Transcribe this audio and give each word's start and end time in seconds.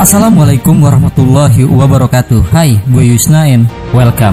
Assalamualaikum 0.00 0.80
warahmatullahi 0.80 1.68
wabarakatuh. 1.68 2.48
Hai, 2.48 2.80
gue 2.88 3.12
Yusna 3.12 3.44
and 3.44 3.68
welcome. 3.92 4.32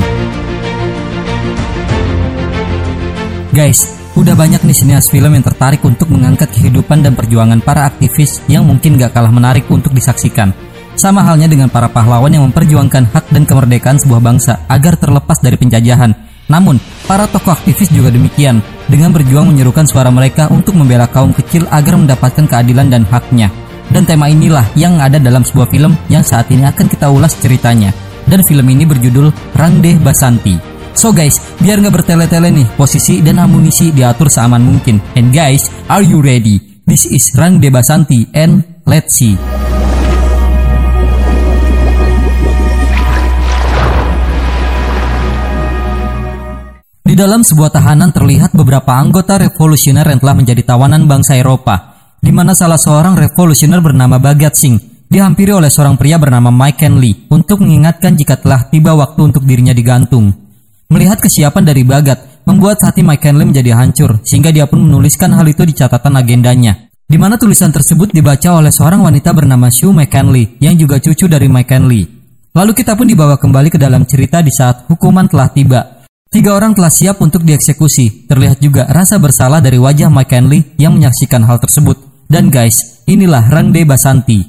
Guys, 3.51 3.99
udah 4.15 4.31
banyak 4.31 4.63
nih 4.63 4.71
sinias 4.71 5.11
film 5.11 5.27
yang 5.27 5.43
tertarik 5.43 5.83
untuk 5.83 6.07
mengangkat 6.07 6.55
kehidupan 6.55 7.03
dan 7.03 7.19
perjuangan 7.19 7.59
para 7.59 7.83
aktivis 7.83 8.39
yang 8.47 8.63
mungkin 8.63 8.95
gak 8.95 9.11
kalah 9.11 9.27
menarik 9.27 9.67
untuk 9.67 9.91
disaksikan. 9.91 10.55
Sama 10.95 11.19
halnya 11.27 11.51
dengan 11.51 11.67
para 11.67 11.91
pahlawan 11.91 12.31
yang 12.31 12.47
memperjuangkan 12.47 13.11
hak 13.11 13.27
dan 13.35 13.43
kemerdekaan 13.43 13.99
sebuah 13.99 14.23
bangsa 14.23 14.63
agar 14.71 14.95
terlepas 14.95 15.43
dari 15.43 15.59
penjajahan. 15.59 16.15
Namun, 16.47 16.79
para 17.11 17.27
tokoh 17.27 17.51
aktivis 17.51 17.91
juga 17.91 18.07
demikian 18.07 18.63
dengan 18.87 19.11
berjuang 19.11 19.51
menyerukan 19.51 19.83
suara 19.83 20.07
mereka 20.15 20.47
untuk 20.47 20.79
membela 20.79 21.11
kaum 21.11 21.35
kecil 21.35 21.67
agar 21.67 21.99
mendapatkan 21.99 22.47
keadilan 22.47 22.87
dan 22.87 23.03
haknya 23.03 23.51
dan 23.91 24.03
tema 24.03 24.27
inilah 24.27 24.67
yang 24.75 24.99
ada 24.99 25.19
dalam 25.19 25.43
sebuah 25.47 25.71
film 25.71 25.95
yang 26.11 26.23
saat 26.23 26.51
ini 26.51 26.67
akan 26.67 26.87
kita 26.91 27.07
ulas 27.07 27.39
ceritanya. 27.39 27.95
Dan 28.27 28.43
film 28.43 28.67
ini 28.67 28.83
berjudul 28.83 29.55
Rangde 29.55 29.95
Basanti. 30.03 30.59
So 30.91 31.15
guys, 31.15 31.39
biar 31.63 31.79
nggak 31.79 32.03
bertele-tele 32.03 32.51
nih, 32.51 32.67
posisi 32.75 33.23
dan 33.23 33.39
amunisi 33.39 33.95
diatur 33.95 34.27
seaman 34.27 34.65
mungkin. 34.65 34.99
And 35.15 35.31
guys, 35.31 35.69
are 35.87 36.03
you 36.03 36.19
ready? 36.19 36.83
This 36.83 37.07
is 37.07 37.31
Rangde 37.39 37.71
Basanti 37.71 38.27
and 38.35 38.83
let's 38.83 39.15
see. 39.15 39.39
Di 47.07 47.15
dalam 47.15 47.39
sebuah 47.39 47.71
tahanan 47.71 48.11
terlihat 48.11 48.51
beberapa 48.51 48.99
anggota 48.99 49.39
revolusioner 49.39 50.03
yang 50.03 50.19
telah 50.19 50.35
menjadi 50.35 50.75
tawanan 50.75 51.07
bangsa 51.07 51.39
Eropa 51.39 51.96
di 52.27 52.35
mana 52.35 52.51
salah 52.51 52.75
seorang 52.75 53.15
revolusioner 53.15 53.79
bernama 53.79 54.19
Bagat 54.19 54.59
Singh 54.59 55.07
dihampiri 55.07 55.55
oleh 55.55 55.71
seorang 55.71 55.95
pria 55.95 56.19
bernama 56.19 56.51
Mike 56.51 56.83
Henley 56.83 57.15
untuk 57.31 57.63
mengingatkan 57.63 58.19
jika 58.19 58.35
telah 58.35 58.67
tiba 58.67 58.91
waktu 58.99 59.31
untuk 59.31 59.47
dirinya 59.47 59.71
digantung. 59.71 60.35
Melihat 60.91 61.23
kesiapan 61.23 61.63
dari 61.63 61.87
Bagat, 61.87 62.43
membuat 62.43 62.83
hati 62.83 62.99
Mike 62.99 63.23
Henley 63.23 63.47
menjadi 63.47 63.79
hancur, 63.79 64.19
sehingga 64.27 64.51
dia 64.51 64.67
pun 64.67 64.83
menuliskan 64.83 65.31
hal 65.39 65.47
itu 65.47 65.63
di 65.63 65.71
catatan 65.71 66.19
agendanya. 66.19 66.91
Di 67.07 67.15
mana 67.15 67.39
tulisan 67.39 67.71
tersebut 67.71 68.11
dibaca 68.11 68.59
oleh 68.59 68.75
seorang 68.75 69.07
wanita 69.07 69.31
bernama 69.31 69.71
Sue 69.71 69.95
McKinley, 69.95 70.59
yang 70.59 70.75
juga 70.75 70.99
cucu 70.99 71.31
dari 71.31 71.47
Mike 71.47 71.71
Henley. 71.71 72.03
Lalu 72.51 72.75
kita 72.75 72.99
pun 72.99 73.07
dibawa 73.07 73.39
kembali 73.39 73.71
ke 73.71 73.79
dalam 73.79 74.03
cerita 74.03 74.43
di 74.43 74.51
saat 74.51 74.83
hukuman 74.91 75.31
telah 75.31 75.47
tiba. 75.47 76.03
Tiga 76.27 76.59
orang 76.59 76.75
telah 76.75 76.91
siap 76.91 77.23
untuk 77.23 77.47
dieksekusi. 77.47 78.27
Terlihat 78.27 78.59
juga 78.59 78.83
rasa 78.91 79.15
bersalah 79.15 79.63
dari 79.63 79.79
wajah 79.79 80.11
Mike 80.11 80.35
Henley 80.35 80.75
yang 80.75 80.91
menyaksikan 80.99 81.47
hal 81.47 81.63
tersebut. 81.63 82.06
Dan 82.27 82.51
guys, 82.51 83.07
inilah 83.07 83.47
Rangde 83.47 83.87
Basanti. 83.87 84.43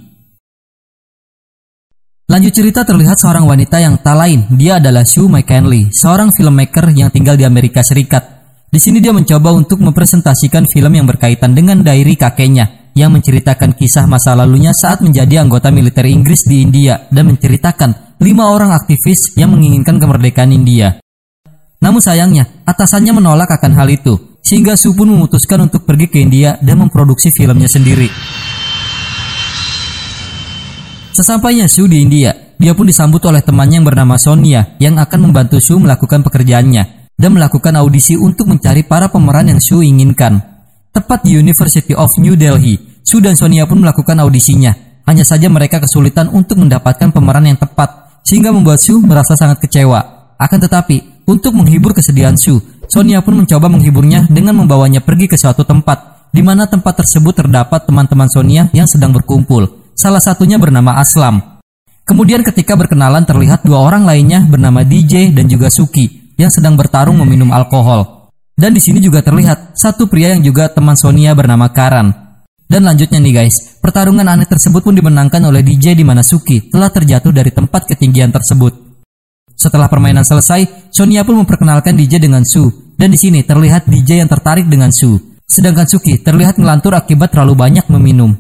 Lanjut 2.26 2.50
cerita 2.50 2.82
terlihat 2.82 3.22
seorang 3.22 3.46
wanita 3.46 3.78
yang 3.78 4.02
tak 4.02 4.18
lain, 4.18 4.50
dia 4.58 4.82
adalah 4.82 5.06
Sue 5.06 5.30
McKinley, 5.30 5.94
seorang 5.94 6.34
filmmaker 6.34 6.90
yang 6.90 7.14
tinggal 7.14 7.38
di 7.38 7.46
Amerika 7.46 7.86
Serikat. 7.86 8.26
Di 8.66 8.82
sini 8.82 8.98
dia 8.98 9.14
mencoba 9.14 9.54
untuk 9.54 9.78
mempresentasikan 9.78 10.66
film 10.66 10.90
yang 10.90 11.06
berkaitan 11.06 11.54
dengan 11.54 11.78
diary 11.86 12.18
kakeknya, 12.18 12.90
yang 12.98 13.14
menceritakan 13.14 13.78
kisah 13.78 14.10
masa 14.10 14.34
lalunya 14.34 14.74
saat 14.74 14.98
menjadi 14.98 15.46
anggota 15.46 15.70
militer 15.70 16.10
Inggris 16.10 16.50
di 16.50 16.66
India 16.66 17.06
dan 17.14 17.30
menceritakan 17.30 18.18
lima 18.18 18.50
orang 18.50 18.74
aktivis 18.74 19.38
yang 19.38 19.54
menginginkan 19.54 20.02
kemerdekaan 20.02 20.50
India. 20.50 20.98
Namun 21.78 22.02
sayangnya, 22.02 22.66
atasannya 22.66 23.14
menolak 23.14 23.54
akan 23.54 23.72
hal 23.78 23.86
itu 23.86 24.27
sehingga 24.48 24.80
Su 24.80 24.96
pun 24.96 25.12
memutuskan 25.12 25.68
untuk 25.68 25.84
pergi 25.84 26.08
ke 26.08 26.24
India 26.24 26.56
dan 26.64 26.80
memproduksi 26.80 27.28
filmnya 27.28 27.68
sendiri. 27.68 28.08
Sesampainya 31.12 31.68
Su 31.68 31.84
di 31.84 32.00
India, 32.00 32.32
dia 32.56 32.72
pun 32.72 32.88
disambut 32.88 33.20
oleh 33.28 33.44
temannya 33.44 33.84
yang 33.84 33.88
bernama 33.92 34.16
Sonia 34.16 34.72
yang 34.80 34.96
akan 34.96 35.28
membantu 35.28 35.60
Su 35.60 35.76
melakukan 35.76 36.24
pekerjaannya 36.24 37.12
dan 37.12 37.30
melakukan 37.36 37.76
audisi 37.76 38.16
untuk 38.16 38.48
mencari 38.48 38.88
para 38.88 39.12
pemeran 39.12 39.52
yang 39.52 39.60
Su 39.60 39.84
inginkan. 39.84 40.40
Tepat 40.96 41.28
di 41.28 41.36
University 41.36 41.92
of 41.92 42.16
New 42.16 42.32
Delhi, 42.32 43.04
Su 43.04 43.20
dan 43.20 43.36
Sonia 43.36 43.68
pun 43.68 43.84
melakukan 43.84 44.16
audisinya. 44.16 44.72
Hanya 45.04 45.28
saja 45.28 45.52
mereka 45.52 45.76
kesulitan 45.84 46.32
untuk 46.32 46.56
mendapatkan 46.56 47.12
pemeran 47.12 47.44
yang 47.44 47.60
tepat, 47.60 48.20
sehingga 48.24 48.48
membuat 48.48 48.80
Su 48.80 48.96
merasa 49.04 49.36
sangat 49.36 49.60
kecewa. 49.60 50.32
Akan 50.40 50.56
tetapi, 50.56 51.26
untuk 51.28 51.52
menghibur 51.52 51.92
kesedihan 51.92 52.38
Su, 52.38 52.77
Sonia 52.88 53.20
pun 53.20 53.36
mencoba 53.36 53.68
menghiburnya 53.68 54.24
dengan 54.32 54.56
membawanya 54.64 55.04
pergi 55.04 55.28
ke 55.28 55.36
suatu 55.36 55.60
tempat, 55.60 56.32
di 56.32 56.40
mana 56.40 56.64
tempat 56.64 57.04
tersebut 57.04 57.36
terdapat 57.36 57.84
teman-teman 57.84 58.24
Sonia 58.32 58.72
yang 58.72 58.88
sedang 58.88 59.12
berkumpul. 59.12 59.92
Salah 59.92 60.24
satunya 60.24 60.56
bernama 60.56 60.96
Aslam. 60.96 61.60
Kemudian 62.08 62.40
ketika 62.40 62.72
berkenalan 62.72 63.28
terlihat 63.28 63.68
dua 63.68 63.84
orang 63.84 64.08
lainnya 64.08 64.40
bernama 64.40 64.80
DJ 64.80 65.36
dan 65.36 65.44
juga 65.52 65.68
Suki 65.68 66.32
yang 66.40 66.48
sedang 66.48 66.80
bertarung 66.80 67.20
meminum 67.20 67.52
alkohol. 67.52 68.32
Dan 68.56 68.72
di 68.72 68.80
sini 68.80 69.04
juga 69.04 69.20
terlihat 69.20 69.76
satu 69.76 70.08
pria 70.08 70.32
yang 70.32 70.40
juga 70.40 70.72
teman 70.72 70.96
Sonia 70.96 71.36
bernama 71.36 71.68
Karan. 71.68 72.08
Dan 72.64 72.88
lanjutnya 72.88 73.20
nih 73.20 73.44
guys, 73.44 73.76
pertarungan 73.84 74.24
aneh 74.24 74.48
tersebut 74.48 74.80
pun 74.80 74.96
dimenangkan 74.96 75.44
oleh 75.44 75.60
DJ 75.60 75.92
di 75.92 76.08
mana 76.08 76.24
Suki 76.24 76.72
telah 76.72 76.88
terjatuh 76.88 77.36
dari 77.36 77.52
tempat 77.52 77.84
ketinggian 77.84 78.32
tersebut. 78.32 78.87
Setelah 79.58 79.90
permainan 79.90 80.22
selesai, 80.22 80.86
Sonia 80.94 81.26
pun 81.26 81.42
memperkenalkan 81.42 81.98
DJ 81.98 82.22
dengan 82.22 82.46
Su, 82.46 82.94
dan 82.94 83.10
di 83.10 83.18
sini 83.18 83.42
terlihat 83.42 83.90
DJ 83.90 84.22
yang 84.22 84.30
tertarik 84.30 84.70
dengan 84.70 84.94
Su. 84.94 85.18
Sedangkan 85.42 85.90
Suki 85.90 86.22
terlihat 86.22 86.62
ngelantur 86.62 86.94
akibat 86.94 87.34
terlalu 87.34 87.58
banyak 87.58 87.90
meminum. 87.90 88.38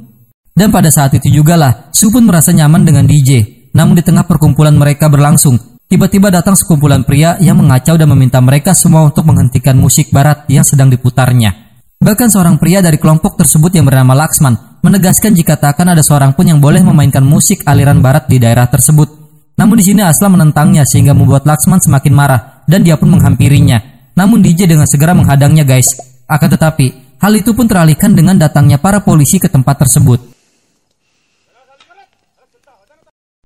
Dan 0.54 0.70
pada 0.70 0.94
saat 0.94 1.18
itu 1.18 1.26
juga 1.42 1.58
lah, 1.58 1.90
Su 1.90 2.14
pun 2.14 2.22
merasa 2.22 2.54
nyaman 2.54 2.86
dengan 2.86 3.02
DJ. 3.02 3.66
Namun 3.74 3.98
di 3.98 4.06
tengah 4.06 4.30
perkumpulan 4.30 4.78
mereka 4.78 5.10
berlangsung, 5.10 5.58
tiba-tiba 5.90 6.30
datang 6.30 6.54
sekumpulan 6.54 7.02
pria 7.02 7.34
yang 7.42 7.58
mengacau 7.58 7.98
dan 7.98 8.06
meminta 8.14 8.38
mereka 8.38 8.70
semua 8.70 9.02
untuk 9.02 9.26
menghentikan 9.26 9.74
musik 9.74 10.14
barat 10.14 10.46
yang 10.46 10.62
sedang 10.62 10.86
diputarnya. 10.86 11.66
Bahkan 11.98 12.30
seorang 12.30 12.62
pria 12.62 12.78
dari 12.78 12.94
kelompok 12.94 13.34
tersebut 13.34 13.74
yang 13.74 13.82
bernama 13.82 14.14
Laksman 14.14 14.78
menegaskan 14.86 15.34
jika 15.34 15.58
tak 15.58 15.74
akan 15.74 15.98
ada 15.98 16.02
seorang 16.06 16.30
pun 16.30 16.46
yang 16.46 16.62
boleh 16.62 16.78
memainkan 16.78 17.26
musik 17.26 17.66
aliran 17.66 17.98
barat 17.98 18.30
di 18.30 18.38
daerah 18.38 18.70
tersebut 18.70 19.17
namun 19.58 19.74
di 19.74 19.84
sini 19.90 20.06
Aslam 20.06 20.38
menentangnya 20.38 20.86
sehingga 20.86 21.18
membuat 21.18 21.42
Laksman 21.42 21.82
semakin 21.82 22.14
marah 22.14 22.62
dan 22.70 22.86
dia 22.86 22.94
pun 22.94 23.10
menghampirinya. 23.10 23.82
Namun 24.14 24.38
DJ 24.38 24.70
dengan 24.70 24.86
segera 24.86 25.18
menghadangnya 25.18 25.66
guys. 25.66 25.98
Akan 26.30 26.46
tetapi, 26.46 27.18
hal 27.18 27.32
itu 27.34 27.50
pun 27.50 27.66
teralihkan 27.66 28.14
dengan 28.14 28.38
datangnya 28.38 28.78
para 28.78 29.02
polisi 29.02 29.42
ke 29.42 29.50
tempat 29.50 29.82
tersebut. 29.82 30.38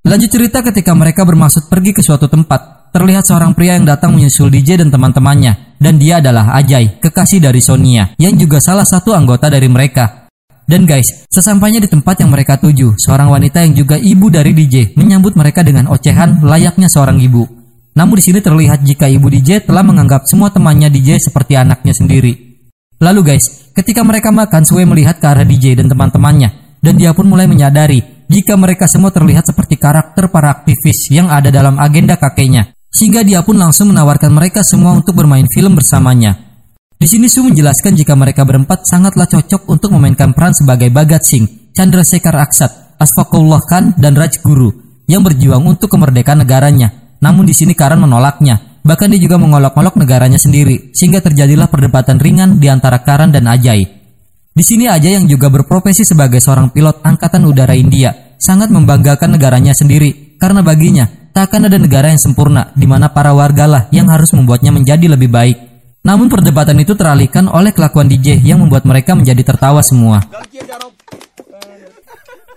Lanjut 0.02 0.28
cerita 0.28 0.60
ketika 0.60 0.92
mereka 0.92 1.24
bermaksud 1.24 1.72
pergi 1.72 1.96
ke 1.96 2.02
suatu 2.04 2.28
tempat, 2.28 2.92
terlihat 2.92 3.24
seorang 3.24 3.56
pria 3.56 3.78
yang 3.78 3.86
datang 3.88 4.12
menyusul 4.12 4.52
DJ 4.52 4.84
dan 4.84 4.90
teman-temannya, 4.92 5.78
dan 5.80 5.94
dia 5.96 6.18
adalah 6.18 6.52
Ajay, 6.58 6.98
kekasih 7.00 7.40
dari 7.40 7.62
Sonia, 7.62 8.12
yang 8.18 8.34
juga 8.36 8.58
salah 8.58 8.84
satu 8.84 9.14
anggota 9.14 9.46
dari 9.46 9.70
mereka. 9.70 10.21
Dan 10.72 10.88
guys, 10.88 11.28
sesampainya 11.28 11.84
di 11.84 11.88
tempat 11.92 12.24
yang 12.24 12.32
mereka 12.32 12.56
tuju, 12.56 12.96
seorang 12.96 13.28
wanita 13.28 13.60
yang 13.60 13.76
juga 13.76 14.00
ibu 14.00 14.32
dari 14.32 14.56
DJ 14.56 14.96
menyambut 14.96 15.36
mereka 15.36 15.60
dengan 15.60 15.84
ocehan 15.92 16.40
layaknya 16.40 16.88
seorang 16.88 17.20
ibu. 17.20 17.44
Namun 17.92 18.16
di 18.16 18.24
sini 18.24 18.40
terlihat 18.40 18.80
jika 18.80 19.04
ibu 19.04 19.28
DJ 19.28 19.68
telah 19.68 19.84
menganggap 19.84 20.24
semua 20.24 20.48
temannya 20.48 20.88
DJ 20.88 21.20
seperti 21.20 21.60
anaknya 21.60 21.92
sendiri. 21.92 22.56
Lalu 23.04 23.20
guys, 23.20 23.68
ketika 23.76 24.00
mereka 24.00 24.32
makan, 24.32 24.64
Sue 24.64 24.88
melihat 24.88 25.20
ke 25.20 25.28
arah 25.28 25.44
DJ 25.44 25.76
dan 25.76 25.92
teman-temannya, 25.92 26.80
dan 26.80 26.96
dia 26.96 27.12
pun 27.12 27.28
mulai 27.28 27.44
menyadari 27.44 28.24
jika 28.32 28.56
mereka 28.56 28.88
semua 28.88 29.12
terlihat 29.12 29.44
seperti 29.44 29.76
karakter 29.76 30.32
para 30.32 30.56
aktivis 30.56 31.12
yang 31.12 31.28
ada 31.28 31.52
dalam 31.52 31.76
agenda 31.76 32.16
kakeknya. 32.16 32.72
Sehingga 32.88 33.20
dia 33.20 33.44
pun 33.44 33.60
langsung 33.60 33.92
menawarkan 33.92 34.32
mereka 34.32 34.64
semua 34.64 34.96
untuk 34.96 35.20
bermain 35.20 35.44
film 35.52 35.76
bersamanya. 35.76 36.41
Di 37.02 37.10
sini 37.10 37.26
Su 37.26 37.42
menjelaskan 37.42 37.98
jika 37.98 38.14
mereka 38.14 38.46
berempat 38.46 38.86
sangatlah 38.86 39.26
cocok 39.26 39.66
untuk 39.66 39.90
memainkan 39.90 40.30
peran 40.30 40.54
sebagai 40.54 40.86
Bagat 40.86 41.26
Singh, 41.26 41.74
Chandrasekhar 41.74 42.38
Aksat, 42.38 42.94
Asfakullah 42.94 43.58
Khan, 43.66 43.98
dan 43.98 44.14
Raj 44.14 44.38
Guru 44.38 44.70
yang 45.10 45.26
berjuang 45.26 45.66
untuk 45.66 45.90
kemerdekaan 45.90 46.46
negaranya. 46.46 47.18
Namun 47.18 47.42
di 47.42 47.58
sini 47.58 47.74
Karan 47.74 47.98
menolaknya. 48.06 48.78
Bahkan 48.86 49.10
dia 49.10 49.18
juga 49.18 49.34
mengolok-olok 49.34 49.98
negaranya 49.98 50.38
sendiri, 50.38 50.94
sehingga 50.94 51.18
terjadilah 51.18 51.66
perdebatan 51.66 52.22
ringan 52.22 52.62
di 52.62 52.70
antara 52.70 53.02
Karan 53.02 53.34
dan 53.34 53.50
Ajay. 53.50 53.82
Di 54.54 54.62
sini 54.62 54.86
Ajay 54.86 55.18
yang 55.18 55.26
juga 55.26 55.50
berprofesi 55.50 56.06
sebagai 56.06 56.38
seorang 56.38 56.70
pilot 56.70 57.02
angkatan 57.02 57.42
udara 57.50 57.74
India, 57.74 58.38
sangat 58.38 58.70
membanggakan 58.70 59.34
negaranya 59.34 59.74
sendiri 59.74 60.38
karena 60.38 60.62
baginya 60.62 61.10
tak 61.34 61.50
akan 61.50 61.66
ada 61.66 61.82
negara 61.82 62.14
yang 62.14 62.22
sempurna 62.22 62.70
di 62.78 62.86
mana 62.86 63.10
para 63.10 63.34
wargalah 63.34 63.90
yang 63.90 64.06
harus 64.06 64.30
membuatnya 64.30 64.70
menjadi 64.70 65.18
lebih 65.18 65.34
baik. 65.34 65.71
Namun 66.02 66.26
perdebatan 66.26 66.74
itu 66.82 66.98
teralihkan 66.98 67.46
oleh 67.46 67.70
kelakuan 67.70 68.10
DJ 68.10 68.42
yang 68.42 68.58
membuat 68.58 68.82
mereka 68.82 69.14
menjadi 69.14 69.54
tertawa 69.54 69.86
semua. 69.86 70.18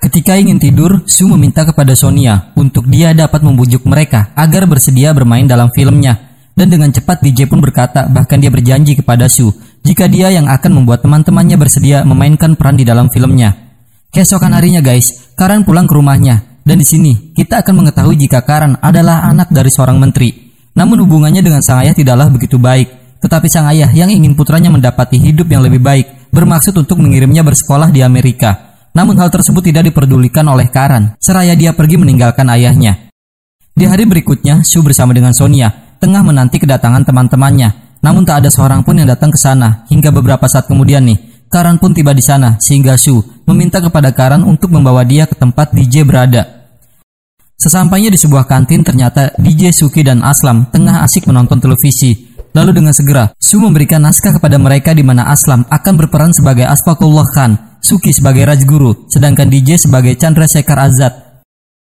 Ketika 0.01 0.37
ingin 0.37 0.57
tidur, 0.61 1.01
Su 1.05 1.29
meminta 1.29 1.65
kepada 1.65 1.93
Sonia 1.93 2.53
untuk 2.57 2.89
dia 2.89 3.13
dapat 3.13 3.41
membujuk 3.41 3.85
mereka 3.89 4.33
agar 4.37 4.65
bersedia 4.69 5.13
bermain 5.13 5.45
dalam 5.45 5.69
filmnya. 5.73 6.33
Dan 6.55 6.71
dengan 6.71 6.87
cepat 6.87 7.19
DJ 7.19 7.51
pun 7.51 7.59
berkata 7.59 8.07
bahkan 8.07 8.39
dia 8.41 8.49
berjanji 8.49 8.97
kepada 8.97 9.29
Su 9.29 9.53
jika 9.85 10.09
dia 10.09 10.33
yang 10.33 10.49
akan 10.49 10.81
membuat 10.81 11.05
teman-temannya 11.05 11.57
bersedia 11.57 12.01
memainkan 12.01 12.57
peran 12.57 12.77
di 12.79 12.85
dalam 12.87 13.13
filmnya. 13.13 13.53
Keesokan 14.09 14.57
harinya 14.57 14.79
guys, 14.79 15.35
Karan 15.35 15.67
pulang 15.67 15.83
ke 15.83 15.91
rumahnya 15.91 16.63
Dan 16.63 16.79
di 16.79 16.87
sini 16.87 17.35
kita 17.35 17.59
akan 17.59 17.83
mengetahui 17.83 18.15
jika 18.15 18.41
Karan 18.41 18.79
adalah 18.81 19.21
anak 19.27 19.53
dari 19.53 19.69
seorang 19.69 20.01
menteri. 20.01 20.33
Namun 20.73 21.05
hubungannya 21.05 21.45
dengan 21.45 21.61
sang 21.61 21.85
ayah 21.85 21.93
tidaklah 21.93 22.31
begitu 22.33 22.57
baik. 22.57 23.04
Tetapi 23.19 23.47
sang 23.47 23.67
ayah 23.71 23.91
yang 23.91 24.11
ingin 24.11 24.33
putranya 24.33 24.71
mendapati 24.71 25.19
hidup 25.19 25.47
yang 25.49 25.63
lebih 25.63 25.79
baik 25.79 26.31
bermaksud 26.33 26.75
untuk 26.75 26.99
mengirimnya 26.99 27.41
bersekolah 27.41 27.91
di 27.91 28.03
Amerika. 28.03 28.75
Namun 28.95 29.19
hal 29.19 29.27
tersebut 29.27 29.59
tidak 29.63 29.91
diperdulikan 29.91 30.47
oleh 30.47 30.71
Karan, 30.71 31.19
seraya 31.19 31.51
dia 31.55 31.75
pergi 31.75 31.99
meninggalkan 31.99 32.47
ayahnya. 32.51 33.11
Di 33.75 33.83
hari 33.83 34.07
berikutnya, 34.07 34.63
Su 34.63 34.79
bersama 34.79 35.11
dengan 35.11 35.35
Sonia 35.35 35.97
tengah 35.99 36.23
menanti 36.23 36.63
kedatangan 36.63 37.03
teman-temannya. 37.03 37.99
Namun 37.99 38.23
tak 38.23 38.45
ada 38.45 38.49
seorang 38.53 38.87
pun 38.87 38.95
yang 38.95 39.09
datang 39.09 39.33
ke 39.33 39.39
sana 39.39 39.83
hingga 39.91 40.15
beberapa 40.15 40.47
saat 40.47 40.71
kemudian 40.71 41.03
nih, 41.03 41.47
Karan 41.51 41.79
pun 41.79 41.91
tiba 41.91 42.15
di 42.15 42.23
sana 42.23 42.55
sehingga 42.59 42.95
Su 42.95 43.19
meminta 43.47 43.83
kepada 43.83 44.15
Karan 44.15 44.47
untuk 44.47 44.71
membawa 44.71 45.03
dia 45.03 45.27
ke 45.27 45.35
tempat 45.35 45.75
DJ 45.75 46.07
berada. 46.07 46.55
Sesampainya 47.55 48.11
di 48.11 48.19
sebuah 48.19 48.45
kantin 48.51 48.83
ternyata 48.83 49.31
DJ 49.39 49.71
Suki 49.71 50.03
dan 50.03 50.19
Aslam 50.19 50.67
tengah 50.69 51.01
asik 51.07 51.23
menonton 51.25 51.63
televisi. 51.63 52.24
Lalu 52.55 52.71
dengan 52.71 52.95
segera, 52.95 53.35
Su 53.35 53.59
memberikan 53.59 53.99
naskah 53.99 54.39
kepada 54.39 54.55
mereka 54.55 54.95
di 54.95 55.03
mana 55.03 55.27
Aslam 55.27 55.67
akan 55.67 55.93
berperan 55.99 56.31
sebagai 56.31 56.63
Asfakullah 56.63 57.27
Khan, 57.35 57.83
Suki 57.83 58.15
sebagai 58.15 58.47
Rajguru, 58.47 59.11
sedangkan 59.11 59.51
DJ 59.51 59.75
sebagai 59.75 60.15
Chandra 60.15 60.47
Sekar 60.47 60.79
Azad. 60.79 61.43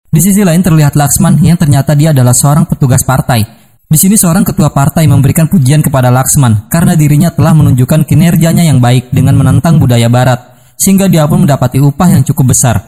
Di 0.07 0.23
sisi 0.23 0.47
lain 0.47 0.63
terlihat 0.63 0.95
Laksman 0.95 1.43
yang 1.43 1.59
ternyata 1.59 1.99
dia 1.99 2.15
adalah 2.15 2.31
seorang 2.31 2.71
petugas 2.71 3.03
partai. 3.03 3.43
Di 3.91 3.99
sini 3.99 4.15
seorang 4.15 4.47
ketua 4.47 4.71
partai 4.71 5.11
memberikan 5.11 5.51
pujian 5.51 5.83
kepada 5.83 6.15
Laksman 6.15 6.71
karena 6.71 6.95
dirinya 6.95 7.35
telah 7.35 7.59
menunjukkan 7.59 8.07
kinerjanya 8.07 8.63
yang 8.63 8.79
baik 8.79 9.11
dengan 9.11 9.35
menentang 9.35 9.83
budaya 9.83 10.07
barat, 10.07 10.39
sehingga 10.79 11.11
dia 11.11 11.27
pun 11.27 11.43
mendapati 11.43 11.83
upah 11.83 12.15
yang 12.15 12.23
cukup 12.23 12.55
besar. 12.55 12.79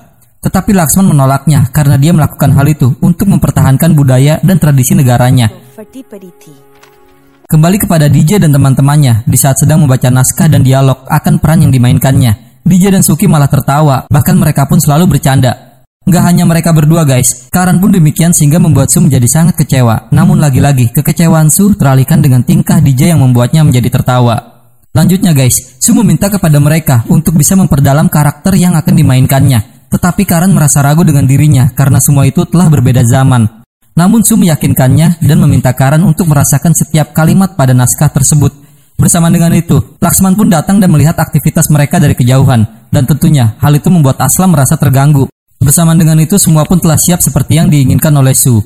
Tetapi 0.46 0.70
Laksman 0.70 1.10
menolaknya 1.10 1.66
karena 1.74 1.98
dia 1.98 2.14
melakukan 2.14 2.54
hal 2.54 2.70
itu 2.70 2.94
untuk 3.02 3.26
mempertahankan 3.26 3.98
budaya 3.98 4.38
dan 4.46 4.62
tradisi 4.62 4.94
negaranya. 4.94 5.50
Kembali 7.54 7.78
kepada 7.78 8.10
DJ 8.10 8.42
dan 8.42 8.50
teman-temannya 8.50 9.22
di 9.30 9.38
saat 9.38 9.62
sedang 9.62 9.86
membaca 9.86 10.10
naskah 10.10 10.50
dan 10.50 10.66
dialog 10.66 11.06
akan 11.06 11.38
peran 11.38 11.62
yang 11.62 11.70
dimainkannya. 11.70 12.58
DJ 12.66 12.90
dan 12.90 13.06
Suki 13.06 13.30
malah 13.30 13.46
tertawa, 13.46 14.10
bahkan 14.10 14.34
mereka 14.34 14.66
pun 14.66 14.82
selalu 14.82 15.14
bercanda. 15.14 15.86
Gak 16.02 16.24
hanya 16.26 16.50
mereka 16.50 16.74
berdua 16.74 17.06
guys, 17.06 17.46
Karan 17.54 17.78
pun 17.78 17.94
demikian 17.94 18.34
sehingga 18.34 18.58
membuat 18.58 18.90
Su 18.90 18.98
menjadi 18.98 19.30
sangat 19.30 19.54
kecewa. 19.54 20.10
Namun 20.10 20.42
lagi-lagi, 20.42 20.90
kekecewaan 20.98 21.46
Su 21.46 21.78
teralihkan 21.78 22.26
dengan 22.26 22.42
tingkah 22.42 22.82
DJ 22.82 23.14
yang 23.14 23.22
membuatnya 23.22 23.62
menjadi 23.62 24.02
tertawa. 24.02 24.66
Lanjutnya 24.90 25.30
guys, 25.30 25.78
Su 25.78 25.94
meminta 25.94 26.26
kepada 26.26 26.58
mereka 26.58 27.06
untuk 27.06 27.38
bisa 27.38 27.54
memperdalam 27.54 28.10
karakter 28.10 28.58
yang 28.58 28.74
akan 28.74 28.98
dimainkannya. 28.98 29.86
Tetapi 29.94 30.26
Karan 30.26 30.50
merasa 30.50 30.82
ragu 30.82 31.06
dengan 31.06 31.22
dirinya 31.22 31.70
karena 31.70 32.02
semua 32.02 32.26
itu 32.26 32.42
telah 32.50 32.66
berbeda 32.66 33.06
zaman. 33.06 33.63
Namun 33.94 34.26
Su 34.26 34.34
meyakinkannya 34.34 35.22
dan 35.22 35.38
meminta 35.38 35.70
Karan 35.70 36.02
untuk 36.02 36.26
merasakan 36.26 36.74
setiap 36.74 37.14
kalimat 37.14 37.54
pada 37.54 37.70
naskah 37.70 38.10
tersebut. 38.10 38.50
Bersama 38.98 39.30
dengan 39.30 39.54
itu, 39.54 39.78
Laksman 40.02 40.34
pun 40.34 40.50
datang 40.50 40.82
dan 40.82 40.90
melihat 40.90 41.14
aktivitas 41.18 41.70
mereka 41.70 42.02
dari 42.02 42.14
kejauhan. 42.18 42.90
Dan 42.90 43.06
tentunya, 43.06 43.54
hal 43.62 43.74
itu 43.74 43.90
membuat 43.90 44.18
Aslam 44.22 44.54
merasa 44.54 44.74
terganggu. 44.74 45.30
Bersama 45.62 45.94
dengan 45.94 46.18
itu, 46.18 46.38
semua 46.38 46.66
pun 46.66 46.78
telah 46.78 46.98
siap 46.98 47.22
seperti 47.22 47.58
yang 47.58 47.70
diinginkan 47.70 48.10
oleh 48.14 48.34
Su. 48.34 48.58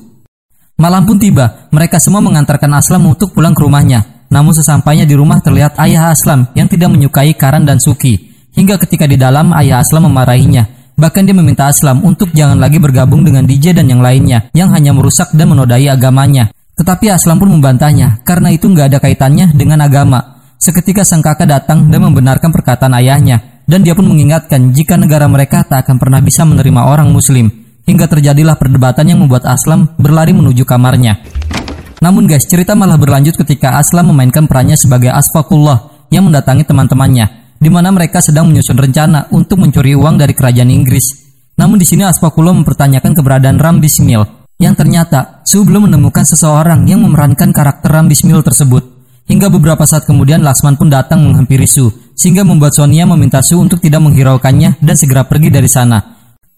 Malam 0.81 1.05
pun 1.05 1.21
tiba, 1.21 1.69
mereka 1.73 2.01
semua 2.01 2.25
mengantarkan 2.25 2.73
Aslam 2.77 3.05
untuk 3.09 3.33
pulang 3.37 3.53
ke 3.53 3.65
rumahnya. 3.65 4.29
Namun 4.29 4.53
sesampainya 4.53 5.09
di 5.09 5.17
rumah 5.17 5.41
terlihat 5.41 5.77
ayah 5.81 6.13
Aslam 6.13 6.49
yang 6.53 6.69
tidak 6.69 6.93
menyukai 6.93 7.33
Karan 7.37 7.69
dan 7.69 7.81
Suki. 7.81 8.33
Hingga 8.53 8.81
ketika 8.81 9.05
di 9.09 9.17
dalam, 9.17 9.53
ayah 9.57 9.81
Aslam 9.81 10.09
memarahinya 10.09 10.78
Bahkan 10.99 11.31
dia 11.31 11.37
meminta 11.39 11.71
Aslam 11.71 12.03
untuk 12.03 12.35
jangan 12.35 12.59
lagi 12.59 12.83
bergabung 12.83 13.23
dengan 13.23 13.47
DJ 13.47 13.71
dan 13.71 13.87
yang 13.87 14.03
lainnya 14.03 14.50
yang 14.50 14.75
hanya 14.75 14.91
merusak 14.91 15.31
dan 15.31 15.47
menodai 15.47 15.87
agamanya. 15.87 16.50
Tetapi 16.75 17.06
Aslam 17.15 17.39
pun 17.39 17.55
membantahnya 17.55 18.19
karena 18.27 18.50
itu 18.50 18.67
nggak 18.67 18.91
ada 18.91 18.99
kaitannya 18.99 19.55
dengan 19.55 19.79
agama. 19.87 20.43
Seketika 20.59 21.06
sang 21.06 21.23
kakak 21.23 21.47
datang 21.47 21.87
dan 21.87 22.03
membenarkan 22.03 22.50
perkataan 22.50 22.99
ayahnya 22.99 23.62
dan 23.71 23.87
dia 23.87 23.95
pun 23.95 24.11
mengingatkan 24.11 24.75
jika 24.75 24.99
negara 24.99 25.31
mereka 25.31 25.62
tak 25.62 25.87
akan 25.87 26.03
pernah 26.03 26.19
bisa 26.19 26.43
menerima 26.43 26.91
orang 26.91 27.15
muslim. 27.15 27.47
Hingga 27.87 28.11
terjadilah 28.11 28.59
perdebatan 28.59 29.06
yang 29.06 29.23
membuat 29.23 29.47
Aslam 29.47 29.95
berlari 30.03 30.35
menuju 30.35 30.67
kamarnya. 30.67 31.23
Namun 32.03 32.27
guys, 32.27 32.45
cerita 32.45 32.75
malah 32.75 32.99
berlanjut 32.99 33.39
ketika 33.39 33.79
Aslam 33.79 34.11
memainkan 34.11 34.50
perannya 34.50 34.75
sebagai 34.75 35.15
Asfakullah 35.15 36.11
yang 36.11 36.27
mendatangi 36.27 36.67
teman-temannya 36.67 37.38
di 37.59 37.69
mana 37.69 37.91
mereka 37.91 38.23
sedang 38.23 38.49
menyusun 38.51 38.79
rencana 38.79 39.27
untuk 39.35 39.59
mencuri 39.59 39.99
uang 39.99 40.19
dari 40.19 40.33
kerajaan 40.33 40.71
Inggris. 40.71 41.27
Namun 41.59 41.77
di 41.79 41.87
sini 41.87 42.07
Aspakulo 42.07 42.55
mempertanyakan 42.55 43.19
keberadaan 43.19 43.59
Ram 43.59 43.83
Bismil, 43.83 44.23
yang 44.63 44.79
ternyata 44.79 45.43
Su 45.43 45.67
belum 45.67 45.91
menemukan 45.91 46.23
seseorang 46.23 46.87
yang 46.87 47.03
memerankan 47.03 47.51
karakter 47.51 47.91
Ram 47.91 48.07
Bismil 48.07 48.43
tersebut. 48.47 48.83
Hingga 49.29 49.53
beberapa 49.53 49.85
saat 49.85 50.09
kemudian 50.09 50.41
Laksman 50.41 50.79
pun 50.79 50.89
datang 50.89 51.21
menghampiri 51.21 51.67
Su, 51.67 51.91
sehingga 52.15 52.47
membuat 52.47 52.79
Sonia 52.79 53.05
meminta 53.05 53.43
Su 53.43 53.59
untuk 53.59 53.83
tidak 53.83 54.01
menghiraukannya 54.07 54.79
dan 54.81 54.97
segera 54.97 55.27
pergi 55.27 55.51
dari 55.51 55.69
sana. 55.69 56.01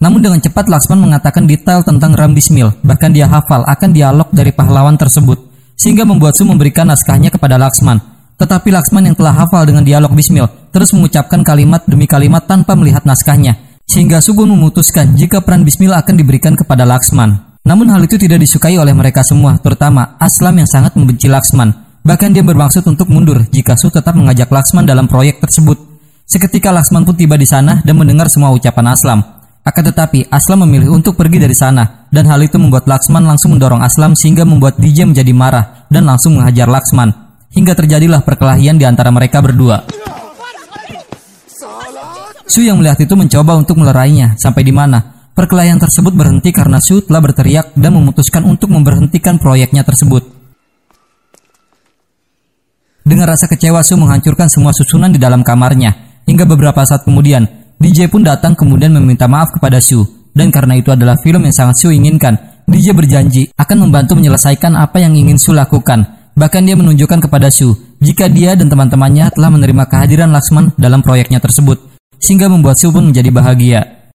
Namun 0.00 0.24
dengan 0.24 0.40
cepat 0.40 0.68
Laksman 0.68 0.96
mengatakan 0.96 1.44
detail 1.44 1.84
tentang 1.84 2.16
Ram 2.16 2.32
Bismil, 2.32 2.72
bahkan 2.80 3.12
dia 3.12 3.28
hafal 3.28 3.68
akan 3.68 3.90
dialog 3.92 4.28
dari 4.32 4.48
pahlawan 4.52 4.96
tersebut, 4.96 5.36
sehingga 5.76 6.08
membuat 6.08 6.36
Su 6.36 6.48
memberikan 6.48 6.88
naskahnya 6.88 7.28
kepada 7.28 7.60
Laksman. 7.60 8.00
Tetapi 8.40 8.72
Laksman 8.72 9.04
yang 9.04 9.12
telah 9.12 9.36
hafal 9.36 9.68
dengan 9.68 9.84
dialog 9.84 10.16
Bismil 10.16 10.48
terus 10.72 10.96
mengucapkan 10.96 11.44
kalimat 11.44 11.84
demi 11.84 12.08
kalimat 12.08 12.40
tanpa 12.48 12.72
melihat 12.72 13.04
naskahnya. 13.04 13.76
Sehingga 13.84 14.24
Subun 14.24 14.48
memutuskan 14.48 15.12
jika 15.12 15.44
peran 15.44 15.60
Bismil 15.60 15.92
akan 15.92 16.16
diberikan 16.16 16.56
kepada 16.56 16.88
Laksman. 16.88 17.60
Namun 17.68 17.92
hal 17.92 18.00
itu 18.00 18.16
tidak 18.16 18.40
disukai 18.40 18.80
oleh 18.80 18.96
mereka 18.96 19.20
semua, 19.20 19.60
terutama 19.60 20.16
Aslam 20.16 20.56
yang 20.56 20.64
sangat 20.64 20.96
membenci 20.96 21.28
Laksman. 21.28 22.00
Bahkan 22.00 22.32
dia 22.32 22.40
bermaksud 22.40 22.80
untuk 22.88 23.12
mundur 23.12 23.44
jika 23.52 23.76
Su 23.76 23.92
tetap 23.92 24.16
mengajak 24.16 24.48
Laksman 24.48 24.88
dalam 24.88 25.04
proyek 25.04 25.44
tersebut. 25.44 25.76
Seketika 26.24 26.72
Laksman 26.72 27.04
pun 27.04 27.12
tiba 27.12 27.36
di 27.36 27.44
sana 27.44 27.84
dan 27.84 27.92
mendengar 27.92 28.32
semua 28.32 28.56
ucapan 28.56 28.96
Aslam. 28.96 29.20
Akan 29.60 29.84
tetapi, 29.84 30.32
Aslam 30.32 30.64
memilih 30.64 30.96
untuk 30.96 31.12
pergi 31.12 31.36
dari 31.36 31.52
sana, 31.52 32.08
dan 32.08 32.24
hal 32.24 32.40
itu 32.40 32.56
membuat 32.56 32.88
Laksman 32.88 33.20
langsung 33.20 33.52
mendorong 33.52 33.84
Aslam 33.84 34.16
sehingga 34.16 34.48
membuat 34.48 34.80
DJ 34.80 35.04
menjadi 35.04 35.36
marah 35.36 35.84
dan 35.92 36.08
langsung 36.08 36.40
menghajar 36.40 36.72
Laksman 36.72 37.29
hingga 37.54 37.72
terjadilah 37.74 38.22
perkelahian 38.22 38.78
di 38.78 38.86
antara 38.86 39.10
mereka 39.10 39.42
berdua. 39.42 39.82
Su 42.50 42.66
yang 42.66 42.82
melihat 42.82 42.98
itu 42.98 43.14
mencoba 43.14 43.54
untuk 43.54 43.78
melerainya. 43.78 44.34
Sampai 44.34 44.66
di 44.66 44.74
mana? 44.74 45.30
Perkelahian 45.38 45.78
tersebut 45.78 46.10
berhenti 46.10 46.50
karena 46.50 46.82
Su 46.82 46.98
telah 46.98 47.22
berteriak 47.22 47.78
dan 47.78 47.94
memutuskan 47.94 48.42
untuk 48.42 48.74
memberhentikan 48.74 49.38
proyeknya 49.38 49.86
tersebut. 49.86 50.26
Dengan 53.06 53.30
rasa 53.30 53.46
kecewa 53.46 53.86
Su 53.86 53.94
menghancurkan 53.94 54.50
semua 54.50 54.74
susunan 54.74 55.14
di 55.14 55.22
dalam 55.22 55.46
kamarnya. 55.46 56.22
Hingga 56.26 56.42
beberapa 56.42 56.82
saat 56.82 57.06
kemudian 57.06 57.46
DJ 57.78 58.10
pun 58.10 58.26
datang 58.26 58.58
kemudian 58.58 58.98
meminta 58.98 59.30
maaf 59.30 59.54
kepada 59.54 59.78
Su. 59.78 60.02
Dan 60.34 60.50
karena 60.50 60.74
itu 60.74 60.90
adalah 60.90 61.14
film 61.22 61.46
yang 61.46 61.54
sangat 61.54 61.78
Su 61.78 61.94
inginkan 61.94 62.34
DJ 62.66 62.98
berjanji 62.98 63.54
akan 63.54 63.86
membantu 63.86 64.18
menyelesaikan 64.18 64.74
apa 64.74 64.98
yang 64.98 65.14
ingin 65.14 65.38
Su 65.38 65.54
lakukan 65.54 66.19
Bahkan 66.40 66.64
dia 66.64 66.72
menunjukkan 66.72 67.28
kepada 67.28 67.52
Su 67.52 67.76
jika 68.00 68.24
dia 68.32 68.56
dan 68.56 68.72
teman-temannya 68.72 69.28
telah 69.36 69.52
menerima 69.52 69.84
kehadiran 69.84 70.32
Laksman 70.32 70.72
dalam 70.80 71.04
proyeknya 71.04 71.36
tersebut, 71.36 71.76
sehingga 72.16 72.48
membuat 72.48 72.80
Su 72.80 72.88
pun 72.88 73.04
menjadi 73.04 73.28
bahagia. 73.28 74.08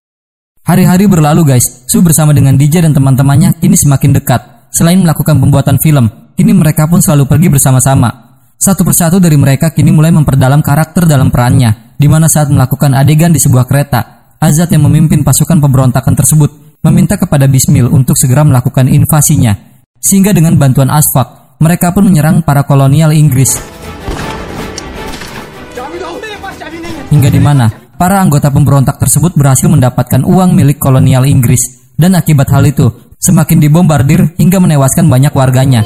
Hari-hari 0.66 1.06
berlalu 1.06 1.54
guys, 1.54 1.86
Su 1.86 2.02
bersama 2.02 2.34
dengan 2.34 2.58
DJ 2.58 2.82
dan 2.82 2.98
teman-temannya 2.98 3.62
kini 3.62 3.78
semakin 3.78 4.10
dekat. 4.10 4.42
Selain 4.74 4.98
melakukan 4.98 5.38
pembuatan 5.38 5.78
film, 5.78 6.10
kini 6.34 6.50
mereka 6.50 6.90
pun 6.90 6.98
selalu 6.98 7.30
pergi 7.30 7.46
bersama-sama. 7.46 8.42
Satu 8.58 8.82
persatu 8.82 9.22
dari 9.22 9.38
mereka 9.38 9.70
kini 9.70 9.94
mulai 9.94 10.10
memperdalam 10.10 10.66
karakter 10.66 11.06
dalam 11.06 11.30
perannya, 11.30 11.94
di 11.94 12.10
mana 12.10 12.26
saat 12.26 12.50
melakukan 12.50 12.90
adegan 12.98 13.30
di 13.30 13.38
sebuah 13.38 13.70
kereta, 13.70 14.34
Azad 14.42 14.74
yang 14.74 14.82
memimpin 14.90 15.22
pasukan 15.22 15.62
pemberontakan 15.62 16.18
tersebut 16.18 16.82
meminta 16.82 17.14
kepada 17.14 17.46
Bismil 17.46 17.86
untuk 17.86 18.18
segera 18.18 18.42
melakukan 18.42 18.90
invasinya. 18.90 19.54
Sehingga 20.02 20.34
dengan 20.34 20.58
bantuan 20.58 20.90
Asfak, 20.90 21.45
mereka 21.56 21.92
pun 21.92 22.04
menyerang 22.08 22.44
para 22.44 22.64
kolonial 22.68 23.16
Inggris. 23.16 23.56
Hingga 27.08 27.30
di 27.32 27.40
mana 27.40 27.70
para 27.96 28.20
anggota 28.20 28.52
pemberontak 28.52 29.00
tersebut 29.00 29.32
berhasil 29.32 29.70
mendapatkan 29.70 30.20
uang 30.26 30.52
milik 30.52 30.76
kolonial 30.76 31.24
Inggris 31.24 31.94
dan 31.96 32.12
akibat 32.12 32.52
hal 32.52 32.68
itu 32.68 32.92
semakin 33.16 33.56
dibombardir 33.56 34.36
hingga 34.36 34.60
menewaskan 34.60 35.08
banyak 35.08 35.32
warganya. 35.32 35.80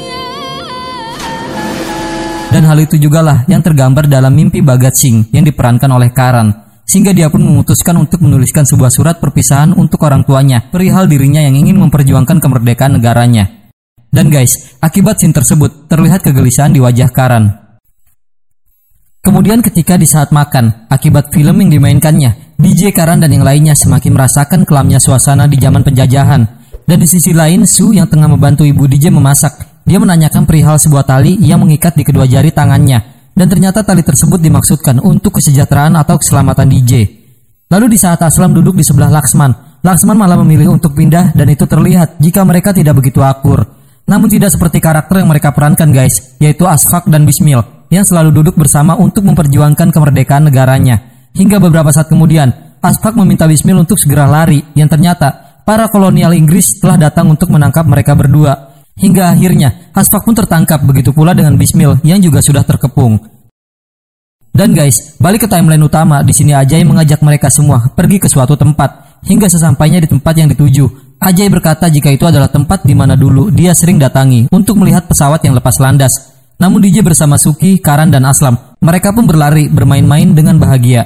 Dan 2.51 2.67
hal 2.67 2.83
itu 2.83 2.99
juga 2.99 3.23
lah 3.23 3.47
yang 3.47 3.63
tergambar 3.63 4.11
dalam 4.11 4.35
mimpi 4.35 4.59
Bagat 4.59 4.99
Singh 4.99 5.31
yang 5.31 5.47
diperankan 5.47 5.87
oleh 5.87 6.11
Karan 6.11 6.51
sehingga 6.83 7.15
dia 7.15 7.31
pun 7.31 7.39
memutuskan 7.39 7.95
untuk 7.95 8.19
menuliskan 8.19 8.67
sebuah 8.67 8.91
surat 8.91 9.23
perpisahan 9.23 9.71
untuk 9.71 10.03
orang 10.03 10.27
tuanya 10.27 10.67
perihal 10.67 11.07
dirinya 11.07 11.39
yang 11.39 11.55
ingin 11.55 11.79
memperjuangkan 11.79 12.43
kemerdekaan 12.43 12.99
negaranya. 12.99 13.60
Dan 14.11 14.27
guys, 14.27 14.75
akibat 14.83 15.23
scene 15.23 15.31
tersebut 15.31 15.87
terlihat 15.87 16.19
kegelisahan 16.19 16.75
di 16.75 16.83
wajah 16.83 17.07
Karan. 17.15 17.47
Kemudian 19.23 19.63
ketika 19.63 19.95
di 19.95 20.03
saat 20.03 20.35
makan, 20.35 20.91
akibat 20.91 21.31
film 21.31 21.63
yang 21.63 21.71
dimainkannya, 21.71 22.59
DJ 22.59 22.91
Karan 22.91 23.23
dan 23.23 23.31
yang 23.31 23.47
lainnya 23.47 23.71
semakin 23.71 24.11
merasakan 24.11 24.67
kelamnya 24.67 24.99
suasana 24.99 25.47
di 25.47 25.55
zaman 25.55 25.87
penjajahan. 25.87 26.43
Dan 26.83 26.97
di 26.99 27.07
sisi 27.07 27.31
lain, 27.31 27.63
Su 27.63 27.95
yang 27.95 28.11
tengah 28.11 28.27
membantu 28.27 28.67
ibu 28.67 28.83
DJ 28.83 29.15
memasak. 29.15 29.87
Dia 29.87 29.95
menanyakan 29.95 30.43
perihal 30.43 30.75
sebuah 30.75 31.07
tali 31.07 31.39
yang 31.39 31.63
mengikat 31.63 31.95
di 31.95 32.03
kedua 32.03 32.27
jari 32.27 32.51
tangannya. 32.51 33.31
Dan 33.31 33.47
ternyata 33.47 33.79
tali 33.79 34.03
tersebut 34.03 34.43
dimaksudkan 34.43 34.99
untuk 34.99 35.39
kesejahteraan 35.39 35.95
atau 35.95 36.19
keselamatan 36.19 36.67
DJ. 36.67 37.07
Lalu 37.71 37.95
di 37.95 37.97
saat 37.97 38.19
Aslam 38.19 38.51
duduk 38.51 38.75
di 38.75 38.83
sebelah 38.83 39.07
Laksman, 39.07 39.79
Laksman 39.87 40.19
malah 40.19 40.35
memilih 40.43 40.75
untuk 40.75 40.91
pindah 40.99 41.31
dan 41.31 41.47
itu 41.47 41.63
terlihat 41.63 42.19
jika 42.19 42.43
mereka 42.43 42.75
tidak 42.75 42.99
begitu 42.99 43.23
akur. 43.23 43.70
Namun 44.11 44.27
tidak 44.27 44.51
seperti 44.51 44.83
karakter 44.83 45.23
yang 45.23 45.31
mereka 45.31 45.55
perankan 45.55 45.87
guys, 45.95 46.35
yaitu 46.43 46.67
Asfak 46.67 47.07
dan 47.07 47.23
Bismil 47.23 47.63
yang 47.87 48.03
selalu 48.03 48.43
duduk 48.43 48.59
bersama 48.59 48.99
untuk 48.99 49.23
memperjuangkan 49.23 49.87
kemerdekaan 49.87 50.51
negaranya. 50.51 50.99
Hingga 51.31 51.63
beberapa 51.63 51.87
saat 51.95 52.11
kemudian, 52.11 52.75
Aspak 52.83 53.15
meminta 53.15 53.47
Bismil 53.47 53.79
untuk 53.79 53.95
segera 53.95 54.27
lari, 54.27 54.59
yang 54.75 54.91
ternyata 54.91 55.63
para 55.63 55.87
kolonial 55.87 56.35
Inggris 56.35 56.83
telah 56.83 56.99
datang 56.99 57.31
untuk 57.31 57.47
menangkap 57.55 57.87
mereka 57.87 58.11
berdua. 58.11 58.83
Hingga 58.99 59.31
akhirnya, 59.31 59.93
Aspak 59.95 60.27
pun 60.27 60.35
tertangkap, 60.35 60.83
begitu 60.83 61.15
pula 61.15 61.31
dengan 61.31 61.55
Bismil 61.55 62.03
yang 62.03 62.19
juga 62.19 62.43
sudah 62.43 62.67
terkepung. 62.67 63.15
Dan 64.51 64.75
guys, 64.75 65.15
balik 65.23 65.45
ke 65.45 65.47
timeline 65.47 65.79
utama, 65.79 66.19
di 66.19 66.35
sini 66.35 66.51
Ajay 66.51 66.83
mengajak 66.83 67.23
mereka 67.23 67.47
semua 67.47 67.87
pergi 67.95 68.19
ke 68.19 68.27
suatu 68.27 68.59
tempat. 68.59 69.23
Hingga 69.23 69.47
sesampainya 69.47 70.03
di 70.03 70.09
tempat 70.11 70.33
yang 70.35 70.51
dituju, 70.51 71.10
Ajay 71.21 71.53
berkata 71.53 71.85
jika 71.85 72.09
itu 72.09 72.25
adalah 72.25 72.49
tempat 72.49 72.81
di 72.81 72.97
mana 72.97 73.13
dulu 73.13 73.53
dia 73.53 73.77
sering 73.77 74.01
datangi 74.01 74.49
untuk 74.49 74.81
melihat 74.81 75.05
pesawat 75.05 75.45
yang 75.45 75.53
lepas 75.53 75.77
landas. 75.77 76.33
Namun 76.57 76.81
DJ 76.81 77.05
bersama 77.05 77.37
Suki, 77.37 77.77
Karan, 77.77 78.09
dan 78.09 78.25
Aslam, 78.25 78.57
mereka 78.81 79.13
pun 79.13 79.29
berlari 79.29 79.69
bermain-main 79.69 80.33
dengan 80.33 80.57
bahagia. 80.57 81.05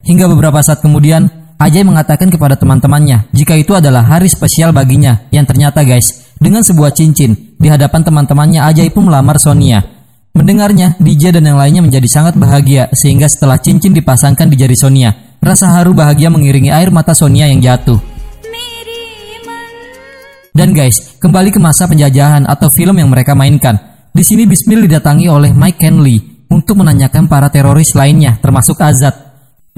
Hingga 0.00 0.24
beberapa 0.24 0.64
saat 0.64 0.80
kemudian, 0.80 1.28
Ajay 1.60 1.84
mengatakan 1.84 2.32
kepada 2.32 2.56
teman-temannya 2.56 3.28
jika 3.36 3.60
itu 3.60 3.76
adalah 3.76 4.00
hari 4.00 4.32
spesial 4.32 4.72
baginya 4.72 5.28
yang 5.28 5.44
ternyata 5.44 5.84
guys, 5.84 6.32
dengan 6.40 6.64
sebuah 6.64 6.96
cincin 6.96 7.60
di 7.60 7.68
hadapan 7.68 8.00
teman-temannya 8.00 8.64
Ajay 8.64 8.88
pun 8.88 9.04
melamar 9.04 9.36
Sonia. 9.36 9.84
Mendengarnya, 10.32 10.96
DJ 10.96 11.36
dan 11.36 11.44
yang 11.44 11.60
lainnya 11.60 11.84
menjadi 11.84 12.08
sangat 12.08 12.40
bahagia 12.40 12.88
sehingga 12.96 13.28
setelah 13.28 13.60
cincin 13.60 13.92
dipasangkan 13.92 14.48
di 14.48 14.56
jari 14.56 14.80
Sonia, 14.80 15.12
rasa 15.44 15.68
haru 15.76 15.92
bahagia 15.92 16.32
mengiringi 16.32 16.72
air 16.72 16.88
mata 16.88 17.12
Sonia 17.12 17.44
yang 17.44 17.60
jatuh. 17.60 18.19
Dan 20.60 20.76
guys, 20.76 21.16
kembali 21.16 21.56
ke 21.56 21.56
masa 21.56 21.88
penjajahan 21.88 22.44
atau 22.44 22.68
film 22.68 23.00
yang 23.00 23.08
mereka 23.08 23.32
mainkan. 23.32 23.80
Di 24.12 24.20
sini 24.20 24.44
Bismil 24.44 24.84
didatangi 24.84 25.24
oleh 25.32 25.56
Mike 25.56 25.80
Kenley 25.80 26.20
untuk 26.52 26.84
menanyakan 26.84 27.24
para 27.32 27.48
teroris 27.48 27.96
lainnya 27.96 28.36
termasuk 28.44 28.76
Azad 28.84 29.30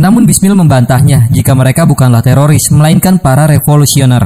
namun 0.03 0.25
Bismil 0.25 0.57
membantahnya 0.57 1.29
jika 1.29 1.53
mereka 1.53 1.85
bukanlah 1.85 2.25
teroris, 2.25 2.73
melainkan 2.73 3.21
para 3.21 3.45
revolusioner. 3.45 4.25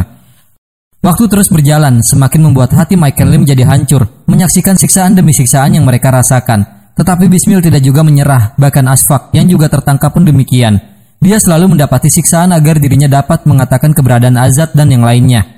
Waktu 1.03 1.25
terus 1.27 1.51
berjalan, 1.51 2.01
semakin 2.01 2.49
membuat 2.49 2.73
hati 2.73 2.95
Michael 2.95 3.35
Lim 3.35 3.41
menjadi 3.45 3.67
hancur, 3.67 4.09
menyaksikan 4.25 4.79
siksaan 4.79 5.19
demi 5.19 5.35
siksaan 5.35 5.75
yang 5.77 5.85
mereka 5.85 6.09
rasakan. 6.09 6.91
Tetapi 6.97 7.29
Bismil 7.29 7.61
tidak 7.61 7.83
juga 7.85 8.01
menyerah, 8.07 8.57
bahkan 8.57 8.87
Asfak 8.89 9.35
yang 9.37 9.51
juga 9.51 9.69
tertangkap 9.69 10.15
pun 10.15 10.25
demikian. 10.25 10.81
Dia 11.21 11.37
selalu 11.37 11.77
mendapati 11.77 12.09
siksaan 12.09 12.55
agar 12.55 12.81
dirinya 12.81 13.11
dapat 13.11 13.45
mengatakan 13.45 13.93
keberadaan 13.93 14.39
Azad 14.39 14.73
dan 14.73 14.89
yang 14.89 15.05
lainnya. 15.05 15.56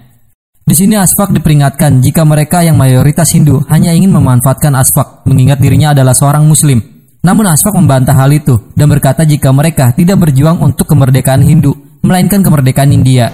Di 0.68 0.76
sini 0.76 1.00
Asfak 1.00 1.32
diperingatkan 1.32 2.04
jika 2.04 2.28
mereka 2.28 2.60
yang 2.60 2.76
mayoritas 2.76 3.32
Hindu 3.32 3.64
hanya 3.72 3.96
ingin 3.96 4.12
memanfaatkan 4.12 4.76
Asfak, 4.76 5.25
mengingat 5.25 5.64
dirinya 5.64 5.96
adalah 5.96 6.12
seorang 6.12 6.44
Muslim. 6.44 6.84
Namun 7.25 7.48
Asfak 7.48 7.72
membantah 7.72 8.12
hal 8.12 8.28
itu 8.37 8.68
dan 8.76 8.92
berkata 8.92 9.25
jika 9.25 9.48
mereka 9.48 9.96
tidak 9.96 10.28
berjuang 10.28 10.60
untuk 10.60 10.84
kemerdekaan 10.84 11.40
Hindu, 11.40 11.72
melainkan 12.04 12.44
kemerdekaan 12.44 12.92
India. 12.92 13.32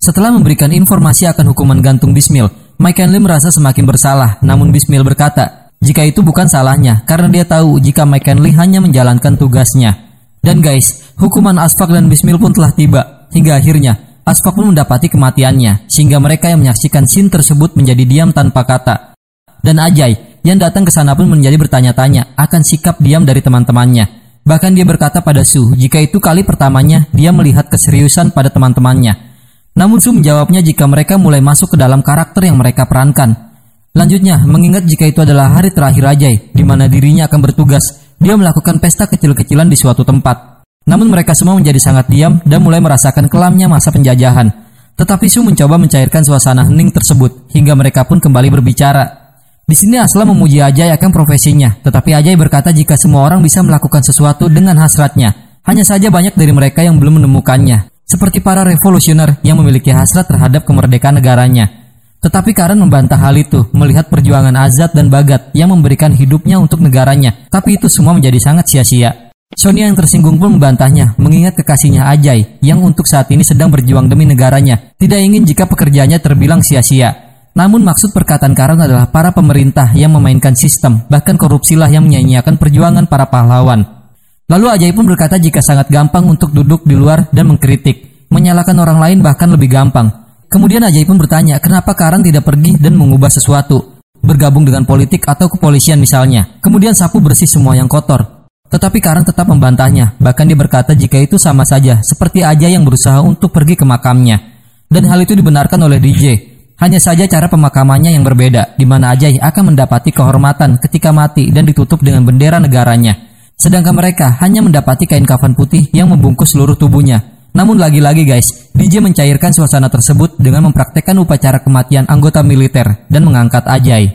Setelah 0.00 0.32
memberikan 0.32 0.72
informasi 0.72 1.28
akan 1.28 1.52
hukuman 1.52 1.84
gantung 1.84 2.16
Bismil, 2.16 2.48
Mike 2.80 3.04
Henley 3.04 3.20
merasa 3.20 3.52
semakin 3.52 3.84
bersalah, 3.84 4.40
namun 4.40 4.72
Bismil 4.72 5.04
berkata, 5.04 5.68
jika 5.84 6.08
itu 6.08 6.24
bukan 6.24 6.48
salahnya, 6.48 7.04
karena 7.04 7.28
dia 7.28 7.44
tahu 7.44 7.76
jika 7.84 8.08
Mike 8.08 8.32
Henley 8.32 8.56
hanya 8.56 8.80
menjalankan 8.80 9.36
tugasnya. 9.36 10.08
Dan 10.40 10.64
guys, 10.64 11.04
hukuman 11.20 11.60
Asfak 11.60 11.92
dan 11.92 12.08
Bismil 12.08 12.40
pun 12.40 12.56
telah 12.56 12.72
tiba, 12.72 13.28
hingga 13.28 13.60
akhirnya 13.60 14.13
Asfak 14.24 14.56
pun 14.56 14.72
mendapati 14.72 15.12
kematiannya, 15.12 15.84
sehingga 15.84 16.16
mereka 16.16 16.48
yang 16.48 16.64
menyaksikan 16.64 17.04
scene 17.04 17.28
tersebut 17.28 17.76
menjadi 17.76 18.08
diam 18.08 18.32
tanpa 18.32 18.64
kata. 18.64 19.12
Dan 19.60 19.76
Ajay, 19.76 20.40
yang 20.40 20.56
datang 20.56 20.88
ke 20.88 20.92
sana 20.92 21.12
pun 21.12 21.28
menjadi 21.28 21.60
bertanya-tanya 21.60 22.32
akan 22.32 22.60
sikap 22.64 23.00
diam 23.04 23.28
dari 23.28 23.44
teman-temannya. 23.44 24.24
Bahkan 24.44 24.76
dia 24.76 24.84
berkata 24.84 25.24
pada 25.24 25.40
Su 25.40 25.72
jika 25.72 26.00
itu 26.00 26.20
kali 26.20 26.44
pertamanya 26.44 27.08
dia 27.16 27.32
melihat 27.32 27.68
keseriusan 27.72 28.32
pada 28.32 28.52
teman-temannya. 28.52 29.32
Namun 29.72 30.04
Su 30.04 30.12
menjawabnya 30.12 30.60
jika 30.60 30.84
mereka 30.84 31.16
mulai 31.16 31.40
masuk 31.40 31.72
ke 31.72 31.80
dalam 31.80 32.04
karakter 32.04 32.44
yang 32.48 32.60
mereka 32.60 32.84
perankan. 32.84 33.56
Lanjutnya, 33.96 34.40
mengingat 34.44 34.84
jika 34.84 35.08
itu 35.08 35.24
adalah 35.24 35.52
hari 35.52 35.72
terakhir 35.72 36.04
Ajay, 36.04 36.52
di 36.52 36.64
mana 36.64 36.88
dirinya 36.88 37.24
akan 37.24 37.40
bertugas, 37.40 38.04
dia 38.20 38.36
melakukan 38.36 38.80
pesta 38.80 39.08
kecil-kecilan 39.08 39.68
di 39.68 39.76
suatu 39.80 40.04
tempat. 40.04 40.53
Namun 40.84 41.08
mereka 41.08 41.32
semua 41.32 41.56
menjadi 41.56 41.80
sangat 41.80 42.12
diam 42.12 42.44
dan 42.44 42.60
mulai 42.60 42.80
merasakan 42.80 43.28
kelamnya 43.32 43.68
masa 43.72 43.88
penjajahan. 43.88 44.52
Tetapi 44.94 45.26
Su 45.26 45.42
mencoba 45.42 45.74
mencairkan 45.80 46.22
suasana 46.22 46.68
hening 46.68 46.92
tersebut, 46.94 47.50
hingga 47.50 47.74
mereka 47.74 48.06
pun 48.06 48.22
kembali 48.22 48.52
berbicara. 48.60 49.24
Di 49.64 49.72
sini 49.72 49.96
Aslam 49.96 50.36
memuji 50.36 50.60
Ajay 50.60 50.92
akan 50.92 51.10
profesinya, 51.10 51.72
tetapi 51.80 52.12
Ajay 52.12 52.36
berkata 52.36 52.68
jika 52.68 53.00
semua 53.00 53.24
orang 53.24 53.40
bisa 53.40 53.64
melakukan 53.64 54.04
sesuatu 54.04 54.46
dengan 54.52 54.76
hasratnya. 54.76 55.56
Hanya 55.64 55.82
saja 55.88 56.12
banyak 56.12 56.36
dari 56.36 56.52
mereka 56.52 56.84
yang 56.84 57.00
belum 57.00 57.16
menemukannya, 57.16 57.88
seperti 58.04 58.44
para 58.44 58.60
revolusioner 58.62 59.40
yang 59.40 59.56
memiliki 59.56 59.88
hasrat 59.88 60.28
terhadap 60.28 60.68
kemerdekaan 60.68 61.16
negaranya. 61.16 61.72
Tetapi 62.20 62.52
Karen 62.52 62.76
membantah 62.76 63.16
hal 63.16 63.34
itu, 63.40 63.64
melihat 63.72 64.12
perjuangan 64.12 64.52
Azad 64.52 64.92
dan 64.92 65.08
Bagat 65.08 65.48
yang 65.56 65.72
memberikan 65.72 66.12
hidupnya 66.12 66.60
untuk 66.60 66.84
negaranya, 66.84 67.48
tapi 67.48 67.80
itu 67.80 67.88
semua 67.88 68.12
menjadi 68.12 68.36
sangat 68.36 68.68
sia-sia. 68.68 69.33
Sonia 69.54 69.86
yang 69.86 69.94
tersinggung 69.94 70.42
pun 70.42 70.58
membantahnya, 70.58 71.14
mengingat 71.14 71.54
kekasihnya 71.54 72.10
Ajay 72.10 72.58
yang 72.58 72.82
untuk 72.82 73.06
saat 73.06 73.30
ini 73.30 73.46
sedang 73.46 73.70
berjuang 73.70 74.10
demi 74.10 74.26
negaranya, 74.26 74.92
tidak 74.98 75.22
ingin 75.22 75.46
jika 75.46 75.70
pekerjaannya 75.70 76.18
terbilang 76.18 76.58
sia-sia. 76.58 77.14
Namun 77.54 77.86
maksud 77.86 78.10
perkataan 78.10 78.50
Karang 78.50 78.82
adalah 78.82 79.14
para 79.14 79.30
pemerintah 79.30 79.94
yang 79.94 80.10
memainkan 80.10 80.58
sistem, 80.58 81.06
bahkan 81.06 81.38
korupsilah 81.38 81.86
yang 81.86 82.02
menyanyiakan 82.02 82.58
perjuangan 82.58 83.06
para 83.06 83.30
pahlawan. 83.30 84.10
Lalu 84.50 84.66
Ajay 84.74 84.90
pun 84.90 85.06
berkata 85.06 85.38
jika 85.38 85.62
sangat 85.62 85.86
gampang 85.86 86.26
untuk 86.26 86.50
duduk 86.50 86.82
di 86.82 86.98
luar 86.98 87.30
dan 87.30 87.46
mengkritik, 87.54 88.26
menyalahkan 88.34 88.74
orang 88.74 88.98
lain 88.98 89.18
bahkan 89.22 89.46
lebih 89.54 89.70
gampang. 89.70 90.10
Kemudian 90.50 90.82
Ajay 90.82 91.06
pun 91.06 91.14
bertanya 91.14 91.62
kenapa 91.62 91.94
Karang 91.94 92.26
tidak 92.26 92.42
pergi 92.42 92.74
dan 92.74 92.98
mengubah 92.98 93.30
sesuatu, 93.30 94.02
bergabung 94.18 94.66
dengan 94.66 94.82
politik 94.82 95.22
atau 95.22 95.46
kepolisian 95.46 96.02
misalnya, 96.02 96.58
kemudian 96.58 96.90
sapu 96.90 97.22
bersih 97.22 97.46
semua 97.46 97.78
yang 97.78 97.86
kotor. 97.86 98.33
Tetapi 98.74 98.98
Karang 98.98 99.22
tetap 99.22 99.46
membantahnya, 99.46 100.18
bahkan 100.18 100.50
dia 100.50 100.58
berkata 100.58 100.98
jika 100.98 101.14
itu 101.22 101.38
sama 101.38 101.62
saja, 101.62 102.02
seperti 102.02 102.42
Ajay 102.42 102.74
yang 102.74 102.82
berusaha 102.82 103.22
untuk 103.22 103.54
pergi 103.54 103.78
ke 103.78 103.86
makamnya. 103.86 104.42
Dan 104.90 105.06
hal 105.06 105.22
itu 105.22 105.38
dibenarkan 105.38 105.78
oleh 105.78 106.02
DJ, 106.02 106.42
hanya 106.82 106.98
saja 106.98 107.22
cara 107.30 107.46
pemakamannya 107.46 108.18
yang 108.18 108.26
berbeda, 108.26 108.74
di 108.74 108.82
mana 108.82 109.14
Ajay 109.14 109.38
akan 109.38 109.70
mendapati 109.70 110.10
kehormatan 110.10 110.82
ketika 110.82 111.14
mati 111.14 111.54
dan 111.54 111.70
ditutup 111.70 112.02
dengan 112.02 112.26
bendera 112.26 112.58
negaranya. 112.58 113.14
Sedangkan 113.54 113.94
mereka 113.94 114.34
hanya 114.42 114.58
mendapati 114.58 115.06
kain 115.06 115.22
kafan 115.22 115.54
putih 115.54 115.86
yang 115.94 116.10
membungkus 116.10 116.58
seluruh 116.58 116.74
tubuhnya. 116.74 117.46
Namun 117.54 117.78
lagi-lagi 117.78 118.26
guys, 118.26 118.74
DJ 118.74 118.98
mencairkan 118.98 119.54
suasana 119.54 119.86
tersebut 119.86 120.34
dengan 120.42 120.66
mempraktekkan 120.66 121.14
upacara 121.22 121.62
kematian 121.62 122.10
anggota 122.10 122.42
militer 122.42 123.06
dan 123.06 123.22
mengangkat 123.22 123.62
Ajay. 123.70 124.10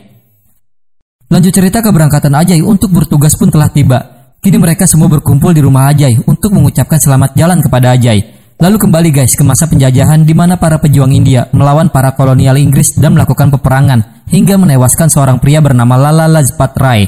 Lanjut 1.31 1.55
cerita 1.55 1.79
keberangkatan 1.79 2.35
Ajay 2.35 2.59
untuk 2.59 2.91
bertugas 2.91 3.39
pun 3.39 3.47
telah 3.47 3.71
tiba. 3.71 4.18
Kini 4.39 4.55
mereka 4.55 4.87
semua 4.87 5.11
berkumpul 5.11 5.51
di 5.51 5.59
rumah 5.59 5.91
Ajay 5.91 6.15
untuk 6.23 6.55
mengucapkan 6.55 6.95
selamat 6.95 7.35
jalan 7.35 7.59
kepada 7.59 7.91
Ajay. 7.91 8.23
Lalu 8.55 8.79
kembali 8.79 9.09
guys 9.11 9.35
ke 9.35 9.43
masa 9.43 9.67
penjajahan 9.67 10.23
di 10.23 10.31
mana 10.31 10.55
para 10.55 10.79
pejuang 10.79 11.11
India 11.11 11.51
melawan 11.51 11.91
para 11.91 12.15
kolonial 12.15 12.55
Inggris 12.55 12.95
dan 12.95 13.19
melakukan 13.19 13.51
peperangan 13.51 14.23
hingga 14.31 14.55
menewaskan 14.55 15.11
seorang 15.11 15.43
pria 15.43 15.59
bernama 15.59 15.99
Lala 15.99 16.31
Lajpat 16.31 16.71
Rai. 16.79 17.03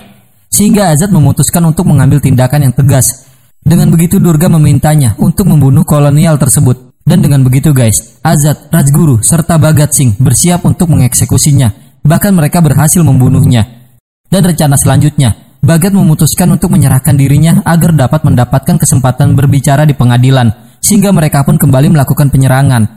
Sehingga 0.51 0.91
Azad 0.91 1.15
memutuskan 1.15 1.63
untuk 1.63 1.87
mengambil 1.87 2.19
tindakan 2.19 2.67
yang 2.67 2.75
tegas. 2.75 3.31
Dengan 3.63 3.87
begitu 3.95 4.19
Durga 4.19 4.51
memintanya 4.51 5.15
untuk 5.15 5.47
membunuh 5.47 5.87
kolonial 5.87 6.35
tersebut. 6.35 6.91
Dan 7.07 7.23
dengan 7.23 7.47
begitu 7.47 7.71
guys, 7.71 8.19
Azad, 8.27 8.67
Rajguru, 8.67 9.23
serta 9.23 9.55
Bhagat 9.55 9.95
Singh 9.95 10.19
bersiap 10.19 10.67
untuk 10.67 10.91
mengeksekusinya. 10.91 11.71
Bahkan 12.03 12.35
mereka 12.35 12.59
berhasil 12.59 12.99
membunuhnya. 12.99 13.87
Dan 14.27 14.43
rencana 14.43 14.75
selanjutnya, 14.75 15.50
Bhagat 15.61 15.93
memutuskan 15.93 16.49
untuk 16.49 16.73
menyerahkan 16.73 17.13
dirinya 17.13 17.61
agar 17.69 17.93
dapat 17.93 18.25
mendapatkan 18.25 18.81
kesempatan 18.81 19.37
berbicara 19.37 19.85
di 19.85 19.93
pengadilan 19.93 20.49
sehingga 20.81 21.13
mereka 21.13 21.45
pun 21.45 21.61
kembali 21.61 21.93
melakukan 21.93 22.33
penyerangan. 22.33 22.89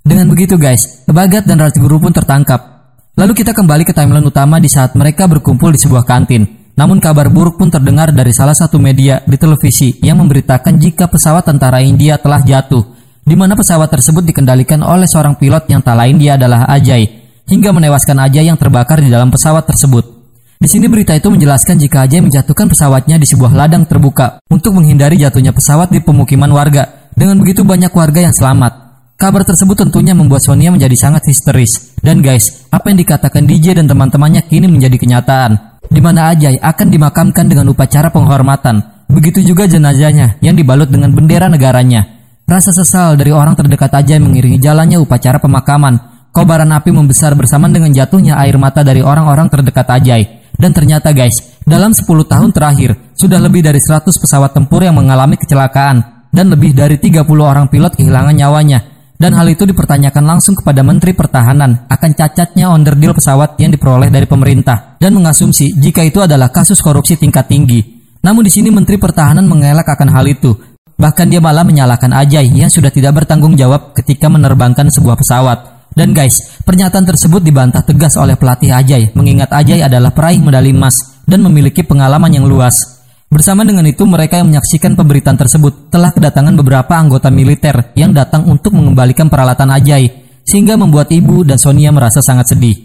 Dengan 0.00 0.32
begitu 0.32 0.56
guys, 0.56 1.04
Bagat 1.04 1.44
dan 1.44 1.60
Rajguru 1.60 2.00
pun 2.00 2.16
tertangkap. 2.16 2.88
Lalu 3.20 3.36
kita 3.36 3.52
kembali 3.52 3.84
ke 3.84 3.92
timeline 3.92 4.24
utama 4.24 4.56
di 4.56 4.72
saat 4.72 4.96
mereka 4.96 5.28
berkumpul 5.28 5.76
di 5.76 5.80
sebuah 5.84 6.08
kantin. 6.08 6.72
Namun 6.72 7.04
kabar 7.04 7.28
buruk 7.28 7.60
pun 7.60 7.68
terdengar 7.68 8.08
dari 8.16 8.32
salah 8.32 8.56
satu 8.56 8.80
media 8.80 9.20
di 9.28 9.36
televisi 9.36 10.00
yang 10.00 10.16
memberitakan 10.16 10.80
jika 10.80 11.12
pesawat 11.12 11.44
tentara 11.44 11.84
India 11.84 12.16
telah 12.16 12.40
jatuh, 12.40 12.96
di 13.28 13.36
mana 13.36 13.52
pesawat 13.52 13.92
tersebut 13.92 14.24
dikendalikan 14.24 14.80
oleh 14.80 15.04
seorang 15.04 15.36
pilot 15.36 15.68
yang 15.68 15.84
tak 15.84 15.96
lain 16.00 16.16
dia 16.16 16.40
adalah 16.40 16.64
Ajay, 16.64 17.04
hingga 17.44 17.76
menewaskan 17.76 18.24
Ajay 18.24 18.48
yang 18.48 18.56
terbakar 18.56 19.04
di 19.04 19.12
dalam 19.12 19.28
pesawat 19.28 19.68
tersebut. 19.68 20.15
Di 20.56 20.68
sini 20.72 20.88
berita 20.88 21.12
itu 21.12 21.28
menjelaskan 21.28 21.76
jika 21.76 22.08
Ajay 22.08 22.24
menjatuhkan 22.24 22.72
pesawatnya 22.72 23.20
di 23.20 23.28
sebuah 23.28 23.52
ladang 23.52 23.84
terbuka 23.84 24.40
untuk 24.48 24.72
menghindari 24.72 25.20
jatuhnya 25.20 25.52
pesawat 25.52 25.92
di 25.92 26.00
pemukiman 26.00 26.48
warga. 26.48 27.12
Dengan 27.12 27.36
begitu 27.36 27.60
banyak 27.60 27.92
warga 27.92 28.24
yang 28.24 28.32
selamat. 28.32 28.72
Kabar 29.16 29.44
tersebut 29.44 29.76
tentunya 29.76 30.12
membuat 30.12 30.44
Sonia 30.44 30.72
menjadi 30.72 30.96
sangat 30.96 31.28
histeris. 31.28 31.96
Dan 32.00 32.20
guys, 32.20 32.68
apa 32.72 32.92
yang 32.92 33.00
dikatakan 33.00 33.44
DJ 33.44 33.76
dan 33.76 33.88
teman-temannya 33.88 34.44
kini 34.48 34.68
menjadi 34.68 34.96
kenyataan 34.96 35.80
di 35.90 36.00
mana 36.02 36.32
Ajay 36.34 36.58
akan 36.58 36.88
dimakamkan 36.88 37.46
dengan 37.46 37.70
upacara 37.70 38.10
penghormatan. 38.10 39.06
Begitu 39.06 39.44
juga 39.44 39.70
jenazahnya 39.70 40.40
yang 40.42 40.58
dibalut 40.58 40.90
dengan 40.90 41.14
bendera 41.14 41.46
negaranya. 41.46 42.04
Rasa 42.46 42.70
sesal 42.70 43.18
dari 43.18 43.30
orang 43.34 43.58
terdekat 43.58 43.90
Ajay 43.92 44.18
mengiringi 44.22 44.58
jalannya 44.58 44.98
upacara 45.02 45.38
pemakaman. 45.38 46.16
Kobaran 46.34 46.68
api 46.68 46.92
membesar 46.92 47.32
bersamaan 47.32 47.72
dengan 47.72 47.96
jatuhnya 47.96 48.36
air 48.36 48.60
mata 48.60 48.84
dari 48.84 49.00
orang-orang 49.00 49.48
terdekat 49.48 49.88
Ajay. 49.88 50.45
Dan 50.56 50.72
ternyata 50.72 51.12
guys, 51.12 51.60
dalam 51.62 51.92
10 51.92 52.04
tahun 52.24 52.50
terakhir, 52.50 53.12
sudah 53.12 53.40
lebih 53.40 53.60
dari 53.60 53.80
100 53.80 54.08
pesawat 54.08 54.56
tempur 54.56 54.80
yang 54.80 54.96
mengalami 54.96 55.36
kecelakaan 55.36 56.28
dan 56.32 56.48
lebih 56.48 56.72
dari 56.72 56.96
30 56.96 57.24
orang 57.44 57.68
pilot 57.68 57.92
kehilangan 57.96 58.34
nyawanya 58.34 58.96
dan 59.16 59.32
hal 59.32 59.48
itu 59.48 59.64
dipertanyakan 59.64 60.24
langsung 60.28 60.52
kepada 60.52 60.84
Menteri 60.84 61.16
Pertahanan 61.16 61.88
akan 61.88 62.10
cacatnya 62.12 62.68
onderdil 62.68 63.16
pesawat 63.16 63.56
yang 63.56 63.72
diperoleh 63.72 64.12
dari 64.12 64.28
pemerintah 64.28 65.00
dan 65.00 65.16
mengasumsi 65.16 65.72
jika 65.80 66.04
itu 66.04 66.20
adalah 66.20 66.52
kasus 66.52 66.84
korupsi 66.84 67.16
tingkat 67.16 67.48
tinggi. 67.48 67.80
Namun 68.20 68.44
di 68.44 68.52
sini 68.52 68.68
Menteri 68.68 69.00
Pertahanan 69.00 69.48
mengelak 69.48 69.88
akan 69.88 70.12
hal 70.12 70.28
itu. 70.28 70.52
Bahkan 70.96 71.28
dia 71.28 71.40
malah 71.44 71.64
menyalahkan 71.64 72.08
Ajay 72.12 72.48
yang 72.48 72.72
sudah 72.72 72.88
tidak 72.88 73.24
bertanggung 73.24 73.52
jawab 73.56 73.92
ketika 73.96 74.28
menerbangkan 74.32 74.88
sebuah 74.92 75.16
pesawat. 75.16 75.75
Dan 75.96 76.12
guys, 76.12 76.60
pernyataan 76.60 77.08
tersebut 77.08 77.40
dibantah 77.40 77.80
tegas 77.80 78.20
oleh 78.20 78.36
pelatih 78.36 78.68
Ajay 78.68 79.16
mengingat 79.16 79.48
Ajay 79.48 79.80
adalah 79.80 80.12
peraih 80.12 80.36
medali 80.44 80.76
emas 80.76 81.24
dan 81.24 81.40
memiliki 81.40 81.80
pengalaman 81.80 82.28
yang 82.28 82.44
luas. 82.44 83.00
Bersama 83.32 83.64
dengan 83.64 83.88
itu, 83.88 84.04
mereka 84.04 84.36
yang 84.36 84.52
menyaksikan 84.52 84.92
pemberitaan 84.92 85.40
tersebut 85.40 85.88
telah 85.88 86.12
kedatangan 86.12 86.52
beberapa 86.52 87.00
anggota 87.00 87.32
militer 87.32 87.96
yang 87.96 88.12
datang 88.12 88.44
untuk 88.44 88.76
mengembalikan 88.76 89.32
peralatan 89.32 89.72
Ajay, 89.72 90.12
sehingga 90.44 90.76
membuat 90.76 91.08
ibu 91.08 91.48
dan 91.48 91.56
Sonia 91.56 91.88
merasa 91.88 92.20
sangat 92.20 92.52
sedih. 92.52 92.76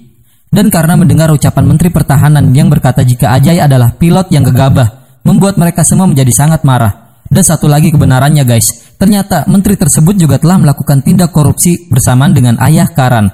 Dan 0.47 0.71
karena 0.71 0.95
mendengar 0.95 1.35
ucapan 1.35 1.67
Menteri 1.67 1.91
Pertahanan 1.91 2.47
yang 2.55 2.71
berkata 2.71 3.03
jika 3.03 3.35
Ajay 3.35 3.59
adalah 3.59 3.91
pilot 3.91 4.31
yang 4.31 4.47
gegabah, 4.47 5.19
membuat 5.27 5.59
mereka 5.59 5.83
semua 5.83 6.07
menjadi 6.07 6.31
sangat 6.31 6.63
marah. 6.63 7.00
Dan 7.31 7.47
satu 7.47 7.71
lagi 7.71 7.95
kebenarannya 7.95 8.43
guys, 8.43 8.91
ternyata 8.99 9.47
menteri 9.47 9.79
tersebut 9.79 10.19
juga 10.19 10.35
telah 10.35 10.59
melakukan 10.59 10.99
tindak 10.99 11.31
korupsi 11.31 11.87
bersamaan 11.87 12.35
dengan 12.35 12.59
ayah 12.59 12.91
Karan. 12.91 13.31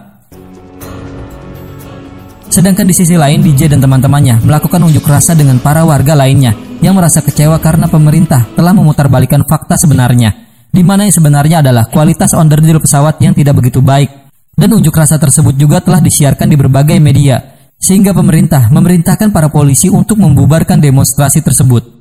Sedangkan 2.45 2.85
di 2.85 2.93
sisi 2.93 3.17
lain, 3.17 3.41
DJ 3.41 3.73
dan 3.73 3.81
teman-temannya 3.81 4.45
melakukan 4.45 4.85
unjuk 4.85 5.01
rasa 5.09 5.33
dengan 5.33 5.57
para 5.57 5.81
warga 5.81 6.13
lainnya 6.13 6.53
yang 6.77 6.93
merasa 6.93 7.25
kecewa 7.25 7.57
karena 7.57 7.89
pemerintah 7.89 8.45
telah 8.53 8.69
memutarbalikan 8.69 9.41
fakta 9.49 9.81
sebenarnya, 9.81 10.45
di 10.69 10.85
mana 10.85 11.09
yang 11.09 11.17
sebenarnya 11.17 11.65
adalah 11.65 11.89
kualitas 11.89 12.37
onderdil 12.37 12.77
pesawat 12.77 13.17
yang 13.17 13.33
tidak 13.33 13.57
begitu 13.57 13.81
baik. 13.81 14.29
Dan 14.53 14.77
unjuk 14.77 14.93
rasa 14.93 15.17
tersebut 15.17 15.57
juga 15.57 15.81
telah 15.81 16.05
disiarkan 16.05 16.45
di 16.45 16.53
berbagai 16.53 17.01
media, 17.01 17.41
sehingga 17.81 18.13
pemerintah 18.13 18.69
memerintahkan 18.69 19.33
para 19.33 19.49
polisi 19.49 19.89
untuk 19.89 20.21
membubarkan 20.21 20.77
demonstrasi 20.77 21.41
tersebut. 21.41 21.96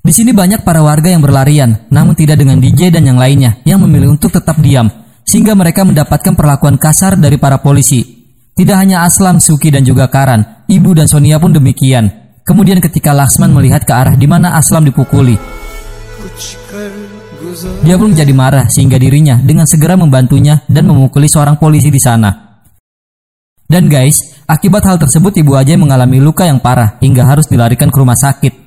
Di 0.00 0.16
sini 0.16 0.32
banyak 0.32 0.64
para 0.64 0.80
warga 0.80 1.12
yang 1.12 1.20
berlarian, 1.20 1.84
namun 1.92 2.16
tidak 2.16 2.40
dengan 2.40 2.56
DJ 2.56 2.88
dan 2.88 3.04
yang 3.04 3.20
lainnya 3.20 3.60
yang 3.68 3.84
memilih 3.84 4.16
untuk 4.16 4.32
tetap 4.32 4.56
diam, 4.56 4.88
sehingga 5.28 5.52
mereka 5.52 5.84
mendapatkan 5.84 6.32
perlakuan 6.32 6.80
kasar 6.80 7.20
dari 7.20 7.36
para 7.36 7.60
polisi. 7.60 8.00
Tidak 8.56 8.76
hanya 8.76 9.04
Aslam, 9.04 9.44
Suki, 9.44 9.68
dan 9.68 9.84
juga 9.84 10.08
Karan, 10.08 10.64
Ibu 10.64 10.96
dan 10.96 11.04
Sonia 11.04 11.36
pun 11.36 11.52
demikian. 11.52 12.08
Kemudian 12.48 12.80
ketika 12.80 13.12
Laksman 13.12 13.52
melihat 13.52 13.84
ke 13.84 13.92
arah 13.92 14.16
di 14.16 14.24
mana 14.24 14.56
Aslam 14.56 14.88
dipukuli, 14.88 15.36
dia 17.84 17.96
pun 18.00 18.12
menjadi 18.12 18.32
marah 18.32 18.66
sehingga 18.72 19.00
dirinya 19.00 19.36
dengan 19.40 19.64
segera 19.68 19.96
membantunya 19.96 20.64
dan 20.68 20.88
memukuli 20.88 21.28
seorang 21.28 21.60
polisi 21.60 21.92
di 21.92 22.00
sana. 22.00 22.50
Dan 23.70 23.86
guys, 23.86 24.44
akibat 24.50 24.82
hal 24.82 24.96
tersebut 24.98 25.30
ibu 25.40 25.54
Ajay 25.54 25.78
mengalami 25.78 26.18
luka 26.18 26.42
yang 26.42 26.58
parah 26.58 26.98
hingga 26.98 27.22
harus 27.22 27.46
dilarikan 27.46 27.88
ke 27.88 27.96
rumah 27.96 28.18
sakit. 28.18 28.59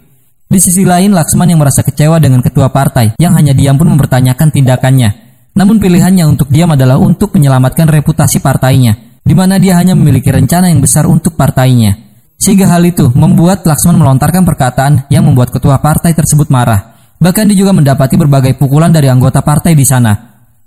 Di 0.54 0.62
sisi 0.62 0.86
lain, 0.86 1.18
Laksman 1.18 1.50
yang 1.50 1.58
merasa 1.58 1.82
kecewa 1.82 2.22
dengan 2.22 2.38
ketua 2.46 2.70
partai 2.70 3.18
yang 3.18 3.34
hanya 3.34 3.58
diam 3.58 3.74
pun 3.74 3.90
mempertanyakan 3.90 4.54
tindakannya. 4.54 5.10
Namun 5.58 5.82
pilihannya 5.82 6.30
untuk 6.30 6.54
diam 6.54 6.70
adalah 6.70 7.02
untuk 7.02 7.34
menyelamatkan 7.34 7.90
reputasi 7.90 8.38
partainya, 8.38 9.18
di 9.26 9.34
mana 9.34 9.58
dia 9.58 9.74
hanya 9.82 9.98
memiliki 9.98 10.30
rencana 10.30 10.70
yang 10.70 10.78
besar 10.78 11.10
untuk 11.10 11.34
partainya. 11.34 11.98
Sehingga 12.38 12.70
hal 12.70 12.86
itu 12.86 13.10
membuat 13.18 13.66
Laksman 13.66 13.98
melontarkan 13.98 14.46
perkataan 14.46 15.10
yang 15.10 15.26
membuat 15.26 15.50
ketua 15.50 15.82
partai 15.82 16.14
tersebut 16.14 16.54
marah. 16.54 17.02
Bahkan 17.18 17.50
dia 17.50 17.58
juga 17.58 17.74
mendapati 17.74 18.14
berbagai 18.14 18.54
pukulan 18.54 18.94
dari 18.94 19.10
anggota 19.10 19.42
partai 19.42 19.74
di 19.74 19.90
sana. 19.90 20.14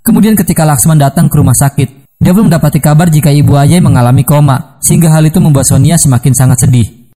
Kemudian 0.03 0.35
ketika 0.35 0.67
Laksman 0.67 0.99
datang 0.99 1.31
ke 1.31 1.39
rumah 1.39 1.55
sakit, 1.55 2.19
dia 2.19 2.35
belum 2.35 2.51
mendapati 2.51 2.83
kabar 2.83 3.07
jika 3.07 3.31
ibu 3.31 3.55
Ajay 3.55 3.79
mengalami 3.79 4.27
koma, 4.27 4.83
sehingga 4.83 5.15
hal 5.15 5.31
itu 5.31 5.39
membuat 5.39 5.63
Sonia 5.63 5.95
semakin 5.95 6.35
sangat 6.35 6.67
sedih. 6.67 7.06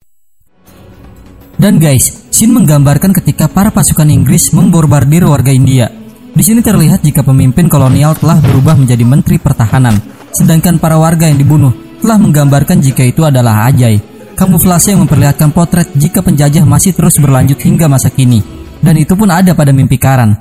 Dan 1.61 1.77
guys, 1.77 2.25
scene 2.33 2.57
menggambarkan 2.57 3.13
ketika 3.21 3.45
para 3.45 3.69
pasukan 3.69 4.09
Inggris 4.09 4.49
memborbardir 4.49 5.29
warga 5.29 5.53
India. 5.53 5.93
Di 6.33 6.41
sini 6.41 6.65
terlihat 6.65 7.05
jika 7.05 7.21
pemimpin 7.21 7.69
kolonial 7.69 8.17
telah 8.17 8.41
berubah 8.41 8.73
menjadi 8.73 9.05
menteri 9.05 9.37
pertahanan, 9.37 9.93
sedangkan 10.33 10.81
para 10.81 10.97
warga 10.97 11.29
yang 11.29 11.37
dibunuh 11.37 11.69
telah 12.01 12.17
menggambarkan 12.17 12.81
jika 12.81 13.05
itu 13.05 13.21
adalah 13.21 13.69
Ajay, 13.69 14.01
Kamuflase 14.33 14.97
yang 14.97 15.05
memperlihatkan 15.05 15.53
potret 15.53 15.85
jika 15.93 16.25
penjajah 16.25 16.65
masih 16.65 16.97
terus 16.97 17.21
berlanjut 17.21 17.61
hingga 17.61 17.85
masa 17.85 18.09
kini. 18.09 18.41
Dan 18.81 18.97
itu 18.97 19.13
pun 19.13 19.29
ada 19.29 19.53
pada 19.53 19.69
mimpi 19.69 20.01
Karan. 20.01 20.33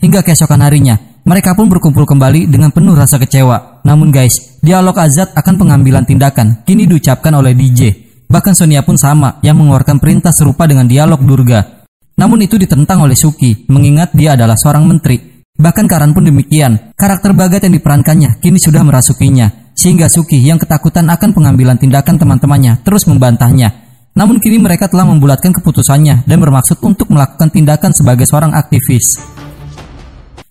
Hingga 0.00 0.24
keesokan 0.24 0.64
harinya, 0.64 0.96
mereka 1.28 1.52
pun 1.52 1.68
berkumpul 1.68 2.08
kembali 2.08 2.48
dengan 2.48 2.72
penuh 2.72 2.96
rasa 2.96 3.20
kecewa. 3.20 3.84
Namun 3.84 4.08
guys, 4.08 4.56
dialog 4.64 4.96
Azad 5.04 5.36
akan 5.36 5.60
pengambilan 5.60 6.08
tindakan 6.08 6.64
kini 6.64 6.88
diucapkan 6.88 7.36
oleh 7.36 7.52
DJ. 7.52 8.09
Bahkan 8.30 8.54
Sonia 8.54 8.86
pun 8.86 8.94
sama 8.94 9.42
yang 9.42 9.58
mengeluarkan 9.58 9.98
perintah 9.98 10.30
serupa 10.30 10.70
dengan 10.70 10.86
dialog 10.86 11.18
Durga. 11.18 11.82
Namun 12.14 12.46
itu 12.46 12.54
ditentang 12.54 13.02
oleh 13.02 13.18
Suki, 13.18 13.66
mengingat 13.66 14.14
dia 14.14 14.38
adalah 14.38 14.54
seorang 14.54 14.86
menteri. 14.86 15.42
Bahkan 15.58 15.90
Karan 15.90 16.14
pun 16.14 16.22
demikian. 16.22 16.94
Karakter 16.94 17.34
bagat 17.34 17.66
yang 17.66 17.74
diperankannya 17.74 18.38
kini 18.38 18.62
sudah 18.62 18.86
merasukinya 18.86 19.74
sehingga 19.74 20.06
Suki 20.06 20.38
yang 20.38 20.62
ketakutan 20.62 21.10
akan 21.10 21.34
pengambilan 21.34 21.74
tindakan 21.74 22.22
teman-temannya 22.22 22.78
terus 22.86 23.10
membantahnya. 23.10 23.74
Namun 24.14 24.38
kini 24.38 24.62
mereka 24.62 24.86
telah 24.86 25.10
membulatkan 25.10 25.50
keputusannya 25.50 26.22
dan 26.22 26.38
bermaksud 26.38 26.78
untuk 26.86 27.10
melakukan 27.10 27.50
tindakan 27.50 27.90
sebagai 27.90 28.30
seorang 28.30 28.54
aktivis. 28.54 29.18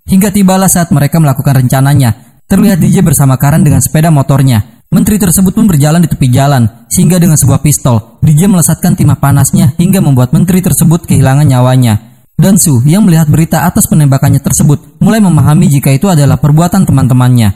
Hingga 0.10 0.34
tibalah 0.34 0.68
saat 0.68 0.90
mereka 0.90 1.22
melakukan 1.22 1.64
rencananya, 1.64 2.42
terlihat 2.50 2.82
DJ 2.82 3.06
bersama 3.06 3.38
Karan 3.38 3.62
dengan 3.62 3.80
sepeda 3.80 4.10
motornya. 4.10 4.79
Menteri 4.90 5.22
tersebut 5.22 5.54
pun 5.54 5.70
berjalan 5.70 6.02
di 6.02 6.10
tepi 6.10 6.34
jalan, 6.34 6.66
sehingga 6.90 7.22
dengan 7.22 7.38
sebuah 7.38 7.62
pistol, 7.62 8.18
DJ 8.26 8.50
melesatkan 8.50 8.98
timah 8.98 9.22
panasnya 9.22 9.78
hingga 9.78 10.02
membuat 10.02 10.34
menteri 10.34 10.66
tersebut 10.66 11.06
kehilangan 11.06 11.46
nyawanya. 11.46 12.26
Dan 12.34 12.58
Su 12.58 12.82
yang 12.90 13.06
melihat 13.06 13.30
berita 13.30 13.70
atas 13.70 13.86
penembakannya 13.86 14.42
tersebut 14.42 14.98
mulai 14.98 15.22
memahami 15.22 15.70
jika 15.70 15.94
itu 15.94 16.10
adalah 16.10 16.42
perbuatan 16.42 16.90
teman-temannya. 16.90 17.54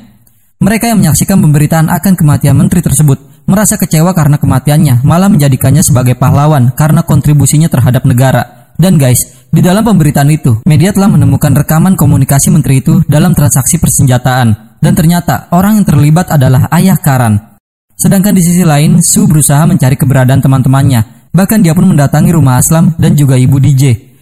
Mereka 0.61 0.93
yang 0.93 1.01
menyaksikan 1.01 1.41
pemberitaan 1.41 1.89
akan 1.89 2.13
kematian 2.13 2.53
menteri 2.53 2.85
tersebut 2.85 3.17
merasa 3.49 3.81
kecewa 3.81 4.13
karena 4.13 4.37
kematiannya, 4.37 5.01
malah 5.01 5.25
menjadikannya 5.25 5.81
sebagai 5.81 6.13
pahlawan 6.13 6.69
karena 6.77 7.01
kontribusinya 7.01 7.65
terhadap 7.65 8.05
negara. 8.05 8.69
Dan 8.77 9.01
guys, 9.01 9.49
di 9.49 9.65
dalam 9.65 9.81
pemberitaan 9.81 10.29
itu, 10.29 10.61
media 10.69 10.93
telah 10.93 11.09
menemukan 11.09 11.53
rekaman 11.53 11.97
komunikasi 11.97 12.53
menteri 12.53 12.85
itu 12.85 13.01
dalam 13.09 13.33
transaksi 13.33 13.81
persenjataan. 13.81 14.72
Dan 14.83 14.99
ternyata 14.99 15.47
orang 15.55 15.79
yang 15.79 15.87
terlibat 15.87 16.27
adalah 16.35 16.67
ayah 16.75 16.99
Karan. 16.99 17.55
Sedangkan 17.95 18.35
di 18.35 18.43
sisi 18.43 18.67
lain, 18.67 18.99
Su 18.99 19.23
berusaha 19.23 19.63
mencari 19.63 19.95
keberadaan 19.95 20.43
teman-temannya. 20.43 21.31
Bahkan 21.31 21.63
dia 21.63 21.71
pun 21.71 21.87
mendatangi 21.87 22.35
rumah 22.35 22.59
Aslam 22.59 22.91
dan 22.99 23.15
juga 23.15 23.39
ibu 23.39 23.63
DJ 23.63 24.13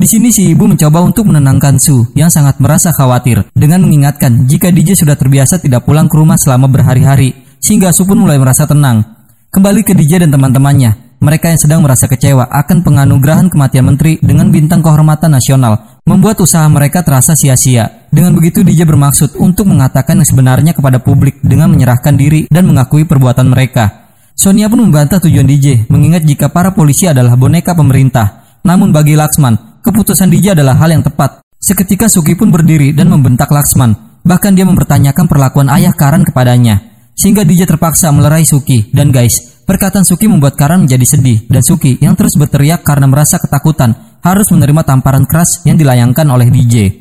di 0.00 0.08
sini 0.08 0.32
si 0.32 0.48
ibu 0.48 0.64
mencoba 0.64 1.04
untuk 1.04 1.28
menenangkan 1.28 1.76
Su 1.76 2.08
yang 2.16 2.32
sangat 2.32 2.56
merasa 2.56 2.88
khawatir 2.88 3.44
dengan 3.52 3.84
mengingatkan 3.84 4.48
jika 4.48 4.72
DJ 4.72 4.96
sudah 4.96 5.12
terbiasa 5.12 5.60
tidak 5.60 5.84
pulang 5.84 6.08
ke 6.08 6.16
rumah 6.16 6.40
selama 6.40 6.72
berhari-hari 6.72 7.36
sehingga 7.60 7.92
Su 7.92 8.08
pun 8.08 8.16
mulai 8.16 8.40
merasa 8.40 8.64
tenang. 8.64 9.04
Kembali 9.52 9.84
ke 9.84 9.92
DJ 9.92 10.24
dan 10.24 10.32
teman-temannya, 10.32 11.20
mereka 11.20 11.52
yang 11.52 11.60
sedang 11.60 11.80
merasa 11.84 12.08
kecewa 12.08 12.48
akan 12.48 12.80
penganugerahan 12.80 13.52
kematian 13.52 13.92
menteri 13.92 14.16
dengan 14.24 14.48
bintang 14.48 14.80
kehormatan 14.80 15.36
nasional 15.36 15.89
membuat 16.04 16.40
usaha 16.40 16.64
mereka 16.66 17.04
terasa 17.04 17.36
sia-sia. 17.36 18.08
Dengan 18.10 18.34
begitu 18.34 18.66
DJ 18.66 18.84
bermaksud 18.88 19.38
untuk 19.38 19.70
mengatakan 19.70 20.18
yang 20.18 20.28
sebenarnya 20.28 20.72
kepada 20.74 20.98
publik 20.98 21.38
dengan 21.44 21.70
menyerahkan 21.70 22.14
diri 22.18 22.50
dan 22.50 22.66
mengakui 22.66 23.06
perbuatan 23.06 23.50
mereka. 23.50 24.10
Sonia 24.34 24.72
pun 24.72 24.80
membantah 24.80 25.20
tujuan 25.20 25.44
DJ, 25.44 25.84
mengingat 25.92 26.24
jika 26.24 26.48
para 26.48 26.72
polisi 26.72 27.04
adalah 27.04 27.36
boneka 27.36 27.76
pemerintah. 27.76 28.58
Namun 28.64 28.88
bagi 28.88 29.12
Laksman, 29.12 29.84
keputusan 29.84 30.32
DJ 30.32 30.56
adalah 30.56 30.80
hal 30.80 30.96
yang 30.96 31.04
tepat. 31.04 31.44
Seketika 31.60 32.08
Suki 32.08 32.32
pun 32.32 32.48
berdiri 32.48 32.96
dan 32.96 33.12
membentak 33.12 33.52
Laksman. 33.52 33.92
Bahkan 34.24 34.52
dia 34.56 34.64
mempertanyakan 34.64 35.28
perlakuan 35.28 35.68
ayah 35.76 35.92
Karan 35.92 36.24
kepadanya. 36.24 36.80
Sehingga 37.12 37.44
DJ 37.44 37.68
terpaksa 37.68 38.08
melerai 38.16 38.48
Suki. 38.48 38.88
Dan 38.96 39.12
guys, 39.12 39.60
perkataan 39.68 40.08
Suki 40.08 40.24
membuat 40.24 40.56
Karan 40.56 40.88
menjadi 40.88 41.04
sedih. 41.04 41.44
Dan 41.44 41.60
Suki 41.60 42.00
yang 42.00 42.16
terus 42.16 42.32
berteriak 42.40 42.80
karena 42.80 43.04
merasa 43.04 43.36
ketakutan 43.36 43.92
harus 44.20 44.48
menerima 44.52 44.84
tamparan 44.84 45.24
keras 45.28 45.64
yang 45.64 45.76
dilayangkan 45.76 46.24
oleh 46.28 46.48
DJ. 46.48 46.92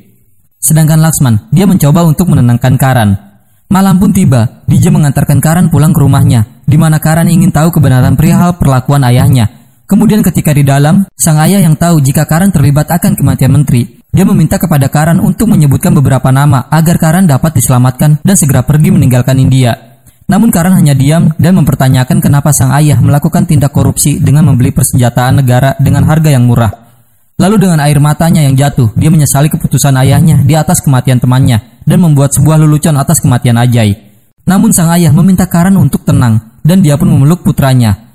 Sedangkan 0.60 1.00
Laksman, 1.00 1.48
dia 1.56 1.64
mencoba 1.64 2.04
untuk 2.04 2.32
menenangkan 2.32 2.76
Karan. 2.76 3.16
Malam 3.70 4.02
pun 4.02 4.12
tiba, 4.12 4.66
DJ 4.68 4.92
mengantarkan 4.92 5.40
Karan 5.40 5.72
pulang 5.72 5.96
ke 5.96 6.02
rumahnya 6.02 6.60
di 6.70 6.78
mana 6.78 7.02
Karan 7.02 7.26
ingin 7.26 7.50
tahu 7.50 7.74
kebenaran 7.74 8.14
perihal 8.14 8.62
perlakuan 8.62 9.02
ayahnya. 9.10 9.50
Kemudian 9.90 10.22
ketika 10.22 10.54
di 10.54 10.62
dalam, 10.62 11.10
sang 11.18 11.42
ayah 11.42 11.58
yang 11.58 11.74
tahu 11.74 11.98
jika 11.98 12.30
Karan 12.30 12.54
terlibat 12.54 12.86
akan 12.94 13.18
kematian 13.18 13.50
menteri, 13.50 13.98
dia 14.14 14.22
meminta 14.22 14.62
kepada 14.62 14.86
Karan 14.86 15.18
untuk 15.18 15.50
menyebutkan 15.50 15.98
beberapa 15.98 16.30
nama 16.30 16.70
agar 16.70 17.02
Karan 17.02 17.26
dapat 17.26 17.58
diselamatkan 17.58 18.22
dan 18.22 18.36
segera 18.38 18.62
pergi 18.62 18.94
meninggalkan 18.94 19.42
India. 19.42 19.74
Namun 20.30 20.54
Karan 20.54 20.78
hanya 20.78 20.94
diam 20.94 21.34
dan 21.42 21.58
mempertanyakan 21.58 22.22
kenapa 22.22 22.54
sang 22.54 22.70
ayah 22.78 23.02
melakukan 23.02 23.50
tindak 23.50 23.74
korupsi 23.74 24.22
dengan 24.22 24.46
membeli 24.46 24.70
persenjataan 24.70 25.42
negara 25.42 25.74
dengan 25.82 26.06
harga 26.06 26.30
yang 26.30 26.46
murah. 26.46 26.89
Lalu 27.40 27.56
dengan 27.56 27.80
air 27.80 27.96
matanya 28.04 28.44
yang 28.44 28.60
jatuh, 28.60 28.92
dia 29.00 29.08
menyesali 29.08 29.48
keputusan 29.48 29.96
ayahnya 29.96 30.44
di 30.44 30.60
atas 30.60 30.84
kematian 30.84 31.24
temannya 31.24 31.80
dan 31.88 32.04
membuat 32.04 32.36
sebuah 32.36 32.60
lelucon 32.60 33.00
atas 33.00 33.24
kematian 33.24 33.56
Ajay. 33.56 33.96
Namun 34.44 34.76
sang 34.76 34.92
ayah 34.92 35.16
meminta 35.16 35.48
Karan 35.48 35.80
untuk 35.80 36.04
tenang 36.04 36.60
dan 36.68 36.84
dia 36.84 37.00
pun 37.00 37.08
memeluk 37.08 37.40
putranya. 37.48 38.12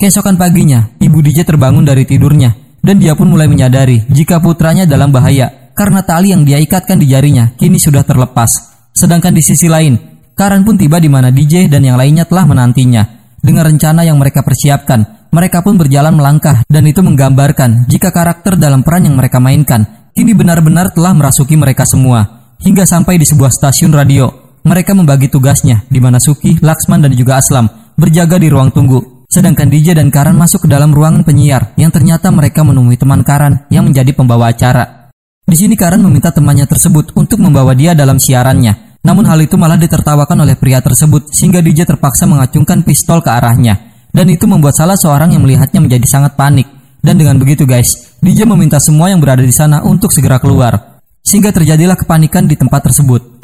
Keesokan 0.00 0.40
paginya, 0.40 0.88
ibu 1.04 1.20
DJ 1.20 1.44
terbangun 1.44 1.84
dari 1.84 2.08
tidurnya 2.08 2.80
dan 2.80 2.96
dia 2.96 3.12
pun 3.12 3.28
mulai 3.28 3.44
menyadari 3.44 4.08
jika 4.08 4.40
putranya 4.40 4.88
dalam 4.88 5.12
bahaya 5.12 5.70
karena 5.76 6.00
tali 6.00 6.32
yang 6.32 6.42
dia 6.42 6.56
ikatkan 6.56 6.96
di 6.96 7.12
jarinya 7.12 7.52
kini 7.60 7.76
sudah 7.76 8.08
terlepas. 8.08 8.72
Sedangkan 8.96 9.36
di 9.36 9.44
sisi 9.44 9.68
lain, 9.68 10.00
Karan 10.32 10.64
pun 10.64 10.80
tiba 10.80 10.96
di 10.96 11.12
mana 11.12 11.28
DJ 11.28 11.68
dan 11.68 11.84
yang 11.84 12.00
lainnya 12.00 12.24
telah 12.24 12.48
menantinya. 12.48 13.04
Dengan 13.42 13.68
rencana 13.68 14.06
yang 14.06 14.16
mereka 14.16 14.40
persiapkan, 14.40 15.21
mereka 15.32 15.64
pun 15.64 15.80
berjalan 15.80 16.12
melangkah 16.12 16.60
dan 16.68 16.84
itu 16.84 17.00
menggambarkan 17.00 17.88
jika 17.88 18.12
karakter 18.12 18.60
dalam 18.60 18.84
peran 18.84 19.08
yang 19.08 19.16
mereka 19.16 19.40
mainkan 19.40 20.12
kini 20.12 20.36
benar-benar 20.36 20.92
telah 20.92 21.16
merasuki 21.16 21.56
mereka 21.56 21.88
semua. 21.88 22.52
Hingga 22.60 22.84
sampai 22.84 23.16
di 23.16 23.24
sebuah 23.24 23.48
stasiun 23.48 23.96
radio, 23.96 24.28
mereka 24.62 24.92
membagi 24.92 25.32
tugasnya 25.32 25.88
di 25.88 25.98
mana 25.98 26.20
Suki, 26.20 26.60
Laksman 26.60 27.02
dan 27.02 27.16
juga 27.16 27.40
Aslam 27.40 27.66
berjaga 27.96 28.36
di 28.38 28.52
ruang 28.52 28.70
tunggu. 28.70 29.24
Sedangkan 29.26 29.72
DJ 29.72 29.96
dan 29.96 30.12
Karan 30.12 30.36
masuk 30.36 30.68
ke 30.68 30.68
dalam 30.68 30.92
ruangan 30.92 31.24
penyiar 31.24 31.72
yang 31.80 31.88
ternyata 31.88 32.28
mereka 32.28 32.60
menemui 32.60 33.00
teman 33.00 33.24
Karan 33.24 33.64
yang 33.72 33.88
menjadi 33.88 34.12
pembawa 34.12 34.52
acara. 34.52 35.08
Di 35.48 35.56
sini 35.56 35.74
Karan 35.74 36.04
meminta 36.04 36.28
temannya 36.28 36.68
tersebut 36.68 37.16
untuk 37.16 37.40
membawa 37.40 37.72
dia 37.72 37.96
dalam 37.96 38.20
siarannya. 38.20 39.00
Namun 39.02 39.26
hal 39.26 39.40
itu 39.42 39.56
malah 39.58 39.80
ditertawakan 39.80 40.44
oleh 40.46 40.54
pria 40.54 40.78
tersebut 40.78 41.32
sehingga 41.32 41.58
DJ 41.64 41.88
terpaksa 41.88 42.28
mengacungkan 42.28 42.84
pistol 42.86 43.24
ke 43.24 43.32
arahnya. 43.32 43.91
Dan 44.12 44.28
itu 44.28 44.44
membuat 44.44 44.76
salah 44.76 44.94
seorang 44.94 45.32
yang 45.32 45.40
melihatnya 45.40 45.80
menjadi 45.80 46.04
sangat 46.04 46.36
panik. 46.36 46.68
Dan 47.00 47.16
dengan 47.16 47.40
begitu 47.40 47.64
guys, 47.64 48.20
DJ 48.20 48.44
meminta 48.44 48.76
semua 48.76 49.08
yang 49.08 49.18
berada 49.18 49.40
di 49.40 49.50
sana 49.50 49.80
untuk 49.80 50.12
segera 50.12 50.36
keluar. 50.36 51.00
Sehingga 51.24 51.48
terjadilah 51.48 51.96
kepanikan 51.96 52.44
di 52.44 52.54
tempat 52.54 52.92
tersebut. 52.92 53.40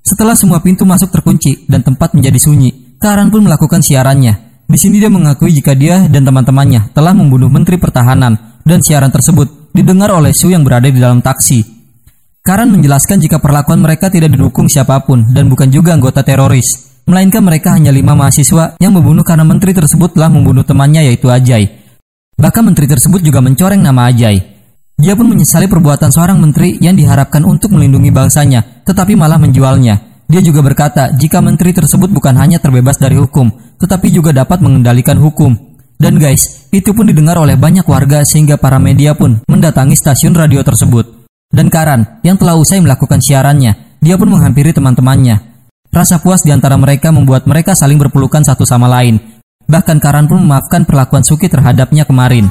Setelah 0.00 0.32
semua 0.32 0.64
pintu 0.64 0.88
masuk 0.88 1.12
terkunci 1.12 1.68
dan 1.68 1.84
tempat 1.84 2.16
menjadi 2.16 2.40
sunyi, 2.40 2.96
Karan 2.96 3.28
pun 3.28 3.44
melakukan 3.44 3.84
siarannya. 3.84 4.64
Di 4.64 4.80
sini 4.80 4.96
dia 4.96 5.12
mengakui 5.12 5.52
jika 5.52 5.76
dia 5.76 6.08
dan 6.08 6.24
teman-temannya 6.24 6.96
telah 6.96 7.12
membunuh 7.12 7.52
Menteri 7.52 7.76
Pertahanan 7.76 8.64
dan 8.64 8.80
siaran 8.80 9.12
tersebut 9.12 9.76
didengar 9.76 10.08
oleh 10.08 10.32
Su 10.32 10.48
yang 10.48 10.64
berada 10.64 10.88
di 10.88 10.96
dalam 10.96 11.20
taksi. 11.20 11.60
Karan 12.40 12.72
menjelaskan 12.72 13.20
jika 13.20 13.40
perlakuan 13.44 13.84
mereka 13.84 14.08
tidak 14.08 14.32
didukung 14.32 14.72
siapa 14.72 15.04
pun 15.04 15.32
dan 15.36 15.52
bukan 15.52 15.68
juga 15.68 15.92
anggota 15.92 16.24
teroris, 16.24 16.93
melainkan 17.04 17.44
mereka 17.44 17.76
hanya 17.76 17.92
lima 17.92 18.16
mahasiswa 18.16 18.76
yang 18.80 18.92
membunuh 18.96 19.24
karena 19.24 19.44
menteri 19.44 19.76
tersebut 19.76 20.16
telah 20.16 20.32
membunuh 20.32 20.64
temannya 20.64 21.04
yaitu 21.08 21.28
Ajay. 21.28 21.68
Bahkan 22.34 22.62
menteri 22.64 22.88
tersebut 22.90 23.20
juga 23.20 23.44
mencoreng 23.44 23.80
nama 23.80 24.08
Ajay. 24.10 24.40
Dia 24.94 25.18
pun 25.18 25.26
menyesali 25.26 25.66
perbuatan 25.66 26.10
seorang 26.14 26.38
menteri 26.38 26.78
yang 26.78 26.94
diharapkan 26.94 27.42
untuk 27.42 27.74
melindungi 27.74 28.14
bangsanya, 28.14 28.84
tetapi 28.86 29.18
malah 29.18 29.42
menjualnya. 29.42 30.24
Dia 30.30 30.40
juga 30.40 30.64
berkata, 30.64 31.12
jika 31.12 31.44
menteri 31.44 31.74
tersebut 31.74 32.08
bukan 32.08 32.32
hanya 32.38 32.62
terbebas 32.62 32.96
dari 32.96 33.18
hukum, 33.18 33.50
tetapi 33.76 34.08
juga 34.08 34.32
dapat 34.32 34.62
mengendalikan 34.62 35.18
hukum. 35.18 35.52
Dan 35.98 36.18
guys, 36.18 36.70
itu 36.74 36.90
pun 36.90 37.06
didengar 37.06 37.38
oleh 37.38 37.54
banyak 37.54 37.86
warga 37.86 38.26
sehingga 38.26 38.58
para 38.58 38.82
media 38.82 39.14
pun 39.14 39.42
mendatangi 39.46 39.94
stasiun 39.94 40.34
radio 40.34 40.62
tersebut. 40.62 41.26
Dan 41.54 41.70
Karan, 41.70 42.18
yang 42.26 42.34
telah 42.34 42.58
usai 42.58 42.82
melakukan 42.82 43.22
siarannya, 43.22 43.98
dia 44.02 44.14
pun 44.18 44.26
menghampiri 44.26 44.74
teman-temannya. 44.74 45.53
Rasa 45.94 46.18
puas 46.18 46.42
di 46.42 46.50
antara 46.50 46.74
mereka 46.74 47.14
membuat 47.14 47.46
mereka 47.46 47.78
saling 47.78 48.02
berpelukan 48.02 48.42
satu 48.42 48.66
sama 48.66 48.90
lain. 48.90 49.22
Bahkan 49.70 50.02
Karan 50.02 50.26
pun 50.26 50.42
memaafkan 50.42 50.82
perlakuan 50.82 51.22
Suki 51.22 51.46
terhadapnya 51.46 52.02
kemarin. 52.02 52.50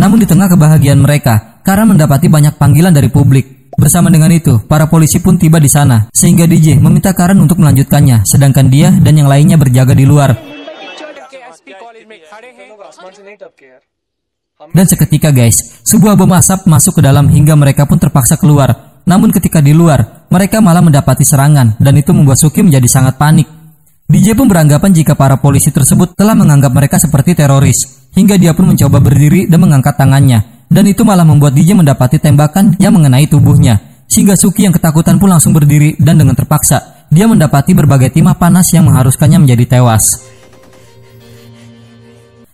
Namun 0.00 0.16
di 0.16 0.24
tengah 0.24 0.48
kebahagiaan 0.48 1.04
mereka, 1.04 1.60
Kara 1.60 1.84
mendapati 1.84 2.32
banyak 2.32 2.56
panggilan 2.56 2.96
dari 2.96 3.12
publik. 3.12 3.68
Bersama 3.76 4.08
dengan 4.08 4.32
itu, 4.32 4.64
para 4.64 4.88
polisi 4.88 5.20
pun 5.20 5.36
tiba 5.36 5.60
di 5.60 5.68
sana, 5.68 6.08
sehingga 6.08 6.48
DJ 6.48 6.80
meminta 6.80 7.12
Karan 7.12 7.36
untuk 7.36 7.60
melanjutkannya, 7.60 8.24
sedangkan 8.24 8.72
dia 8.72 8.88
dan 8.96 9.12
yang 9.12 9.28
lainnya 9.28 9.60
berjaga 9.60 9.92
di 9.92 10.08
luar. 10.08 10.40
Dan 14.72 14.84
seketika 14.88 15.28
guys, 15.28 15.84
sebuah 15.84 16.16
bom 16.16 16.32
asap 16.32 16.64
masuk 16.64 16.96
ke 16.96 17.02
dalam 17.04 17.28
hingga 17.28 17.52
mereka 17.60 17.84
pun 17.84 18.00
terpaksa 18.00 18.40
keluar. 18.40 18.89
Namun 19.08 19.32
ketika 19.32 19.64
di 19.64 19.72
luar, 19.72 20.26
mereka 20.28 20.60
malah 20.60 20.84
mendapati 20.84 21.24
serangan 21.24 21.76
dan 21.80 21.94
itu 21.96 22.12
membuat 22.12 22.38
Suki 22.38 22.60
menjadi 22.60 22.88
sangat 22.88 23.16
panik. 23.16 23.48
DJ 24.10 24.34
pun 24.34 24.50
beranggapan 24.50 24.90
jika 24.90 25.14
para 25.14 25.38
polisi 25.38 25.70
tersebut 25.70 26.18
telah 26.18 26.34
menganggap 26.34 26.74
mereka 26.74 26.98
seperti 26.98 27.38
teroris 27.38 28.10
hingga 28.14 28.34
dia 28.34 28.50
pun 28.50 28.74
mencoba 28.74 28.98
berdiri 28.98 29.46
dan 29.46 29.62
mengangkat 29.62 29.94
tangannya. 29.94 30.66
Dan 30.70 30.86
itu 30.86 31.02
malah 31.02 31.26
membuat 31.26 31.54
DJ 31.54 31.74
mendapati 31.74 32.22
tembakan 32.22 32.78
yang 32.78 32.94
mengenai 32.94 33.26
tubuhnya. 33.26 34.06
Sehingga 34.10 34.34
Suki 34.34 34.66
yang 34.66 34.74
ketakutan 34.74 35.18
pun 35.18 35.30
langsung 35.30 35.54
berdiri 35.54 35.94
dan 35.98 36.18
dengan 36.18 36.34
terpaksa 36.34 37.06
dia 37.10 37.26
mendapati 37.26 37.74
berbagai 37.74 38.14
timah 38.14 38.38
panas 38.38 38.70
yang 38.70 38.86
mengharuskannya 38.86 39.42
menjadi 39.42 39.78
tewas. 39.78 40.30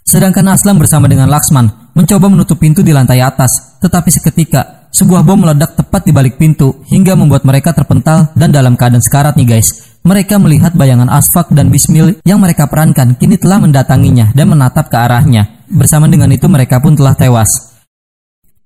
Sedangkan 0.06 0.48
Aslam 0.48 0.80
bersama 0.80 1.10
dengan 1.10 1.28
Laksman 1.28 1.92
mencoba 1.92 2.30
menutup 2.30 2.56
pintu 2.56 2.80
di 2.80 2.94
lantai 2.94 3.20
atas, 3.20 3.80
tetapi 3.82 4.08
seketika 4.08 4.85
sebuah 4.96 5.20
bom 5.28 5.36
meledak 5.36 5.76
tepat 5.76 6.08
di 6.08 6.12
balik 6.16 6.40
pintu 6.40 6.80
hingga 6.88 7.12
membuat 7.12 7.44
mereka 7.44 7.76
terpental 7.76 8.32
dan 8.32 8.48
dalam 8.48 8.80
keadaan 8.80 9.04
sekarat 9.04 9.36
nih 9.36 9.44
guys. 9.44 10.00
Mereka 10.00 10.40
melihat 10.40 10.72
bayangan 10.72 11.12
Asfak 11.12 11.52
dan 11.52 11.68
Bismil 11.68 12.16
yang 12.24 12.40
mereka 12.40 12.64
perankan 12.64 13.12
kini 13.12 13.36
telah 13.36 13.60
mendatanginya 13.60 14.32
dan 14.32 14.48
menatap 14.48 14.88
ke 14.88 14.96
arahnya. 14.96 15.60
Bersama 15.68 16.08
dengan 16.08 16.32
itu 16.32 16.48
mereka 16.48 16.80
pun 16.80 16.96
telah 16.96 17.12
tewas. 17.12 17.76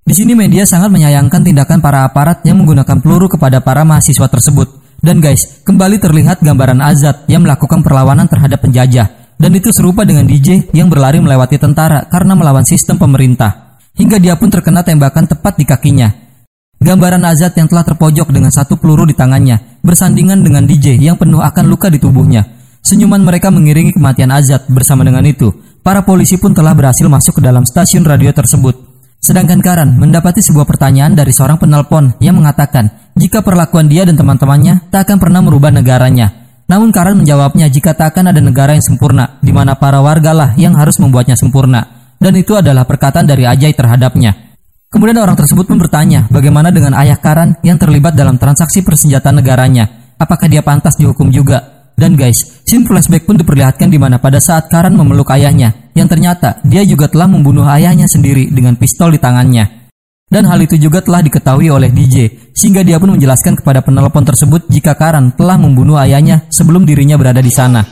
Di 0.07 0.15
sini 0.15 0.31
media 0.31 0.63
sangat 0.63 0.87
menyayangkan 0.93 1.43
tindakan 1.43 1.83
para 1.83 2.07
aparat 2.07 2.45
yang 2.47 2.63
menggunakan 2.63 3.03
peluru 3.03 3.27
kepada 3.27 3.59
para 3.59 3.83
mahasiswa 3.83 4.31
tersebut. 4.31 4.69
Dan 5.01 5.17
guys, 5.17 5.65
kembali 5.65 5.97
terlihat 5.97 6.45
gambaran 6.45 6.79
Azad 6.79 7.25
yang 7.25 7.43
melakukan 7.43 7.81
perlawanan 7.81 8.29
terhadap 8.29 8.61
penjajah. 8.61 9.35
Dan 9.41 9.51
itu 9.57 9.73
serupa 9.73 10.05
dengan 10.05 10.29
DJ 10.29 10.69
yang 10.77 10.93
berlari 10.93 11.17
melewati 11.17 11.57
tentara 11.57 12.05
karena 12.05 12.37
melawan 12.37 12.61
sistem 12.61 13.01
pemerintah. 13.01 13.70
Hingga 13.95 14.17
dia 14.23 14.39
pun 14.39 14.47
terkena 14.47 14.83
tembakan 14.83 15.27
tepat 15.27 15.59
di 15.59 15.65
kakinya. 15.67 16.09
Gambaran 16.81 17.21
Azad 17.27 17.53
yang 17.53 17.69
telah 17.69 17.85
terpojok 17.85 18.33
dengan 18.33 18.49
satu 18.49 18.73
peluru 18.73 19.05
di 19.05 19.13
tangannya 19.13 19.81
bersandingan 19.85 20.41
dengan 20.41 20.65
DJ 20.65 20.97
yang 20.97 21.13
penuh 21.13 21.37
akan 21.37 21.69
luka 21.69 21.93
di 21.93 22.01
tubuhnya. 22.01 22.41
Senyuman 22.81 23.21
mereka 23.21 23.53
mengiringi 23.53 23.93
kematian 23.93 24.33
Azad 24.33 24.65
bersama 24.65 25.05
dengan 25.05 25.21
itu. 25.21 25.53
Para 25.85 26.01
polisi 26.01 26.41
pun 26.41 26.57
telah 26.57 26.73
berhasil 26.73 27.05
masuk 27.05 27.37
ke 27.37 27.41
dalam 27.45 27.61
stasiun 27.69 28.01
radio 28.01 28.33
tersebut. 28.33 28.73
Sedangkan 29.21 29.61
Karan 29.61 30.01
mendapati 30.01 30.41
sebuah 30.41 30.65
pertanyaan 30.65 31.13
dari 31.13 31.29
seorang 31.29 31.61
penelpon 31.61 32.17
yang 32.17 32.41
mengatakan 32.41 33.13
jika 33.13 33.45
perlakuan 33.45 33.85
dia 33.85 34.01
dan 34.01 34.17
teman-temannya 34.17 34.89
tak 34.89 35.05
akan 35.05 35.21
pernah 35.21 35.45
merubah 35.45 35.69
negaranya. 35.69 36.33
Namun 36.65 36.89
Karan 36.89 37.21
menjawabnya 37.21 37.69
jika 37.69 37.93
tak 37.93 38.17
akan 38.17 38.33
ada 38.33 38.41
negara 38.41 38.73
yang 38.73 38.81
sempurna, 38.81 39.37
di 39.45 39.53
mana 39.53 39.77
para 39.77 40.01
wargalah 40.01 40.57
yang 40.57 40.73
harus 40.73 40.97
membuatnya 40.97 41.37
sempurna. 41.37 42.00
Dan 42.21 42.37
itu 42.37 42.53
adalah 42.53 42.85
perkataan 42.85 43.25
dari 43.25 43.49
Ajay 43.49 43.73
terhadapnya. 43.73 44.53
Kemudian 44.93 45.17
orang 45.17 45.33
tersebut 45.33 45.65
pun 45.65 45.81
bertanya, 45.81 46.29
bagaimana 46.29 46.69
dengan 46.69 46.93
ayah 47.01 47.17
Karan 47.17 47.57
yang 47.65 47.81
terlibat 47.81 48.13
dalam 48.13 48.37
transaksi 48.37 48.85
persenjataan 48.85 49.41
negaranya? 49.41 50.13
Apakah 50.21 50.45
dia 50.45 50.61
pantas 50.61 50.93
dihukum 51.01 51.33
juga? 51.33 51.89
Dan 51.97 52.13
guys, 52.13 52.61
scene 52.61 52.85
flashback 52.85 53.25
pun 53.25 53.41
diperlihatkan 53.41 53.89
di 53.89 53.97
mana 53.97 54.21
pada 54.21 54.37
saat 54.37 54.69
Karan 54.69 54.93
memeluk 54.93 55.33
ayahnya, 55.33 55.89
yang 55.97 56.05
ternyata 56.05 56.61
dia 56.61 56.85
juga 56.85 57.09
telah 57.09 57.25
membunuh 57.25 57.65
ayahnya 57.65 58.05
sendiri 58.05 58.53
dengan 58.53 58.77
pistol 58.77 59.09
di 59.09 59.17
tangannya. 59.17 59.89
Dan 60.31 60.47
hal 60.47 60.61
itu 60.63 60.77
juga 60.77 61.01
telah 61.01 61.25
diketahui 61.25 61.73
oleh 61.73 61.89
DJ, 61.89 62.51
sehingga 62.53 62.85
dia 62.85 63.01
pun 63.01 63.17
menjelaskan 63.17 63.59
kepada 63.59 63.81
penelpon 63.81 64.23
tersebut 64.23 64.69
jika 64.69 64.93
Karan 64.93 65.33
telah 65.33 65.57
membunuh 65.57 65.97
ayahnya 65.99 66.45
sebelum 66.53 66.85
dirinya 66.85 67.17
berada 67.17 67.43
di 67.43 67.51
sana. 67.51 67.83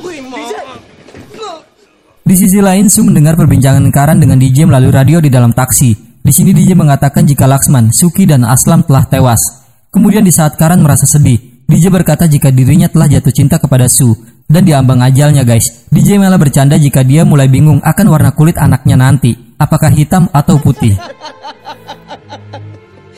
Di 2.29 2.37
sisi 2.37 2.61
lain, 2.61 2.93
Su 2.93 3.01
mendengar 3.01 3.33
perbincangan 3.33 3.89
Karan 3.89 4.21
dengan 4.21 4.37
DJ 4.37 4.69
melalui 4.69 4.93
radio 4.93 5.17
di 5.17 5.33
dalam 5.33 5.49
taksi. 5.49 6.21
Di 6.21 6.29
sini 6.29 6.53
DJ 6.53 6.77
mengatakan 6.77 7.25
jika 7.25 7.49
Laksman, 7.49 7.89
Suki, 7.89 8.29
dan 8.29 8.45
Aslam 8.45 8.85
telah 8.85 9.01
tewas. 9.09 9.41
Kemudian 9.89 10.21
di 10.21 10.29
saat 10.29 10.53
Karan 10.53 10.85
merasa 10.85 11.09
sedih, 11.09 11.65
DJ 11.65 11.89
berkata 11.89 12.29
jika 12.29 12.53
dirinya 12.53 12.85
telah 12.85 13.09
jatuh 13.09 13.33
cinta 13.33 13.57
kepada 13.57 13.89
Su 13.89 14.13
dan 14.45 14.61
diambang 14.61 15.01
ajalnya 15.09 15.41
guys. 15.41 15.89
DJ 15.89 16.21
malah 16.21 16.37
bercanda 16.37 16.77
jika 16.77 17.01
dia 17.01 17.25
mulai 17.25 17.49
bingung 17.49 17.81
akan 17.81 18.05
warna 18.13 18.29
kulit 18.37 18.61
anaknya 18.61 18.93
nanti, 18.93 19.33
apakah 19.57 19.89
hitam 19.89 20.29
atau 20.29 20.61
putih. 20.61 21.01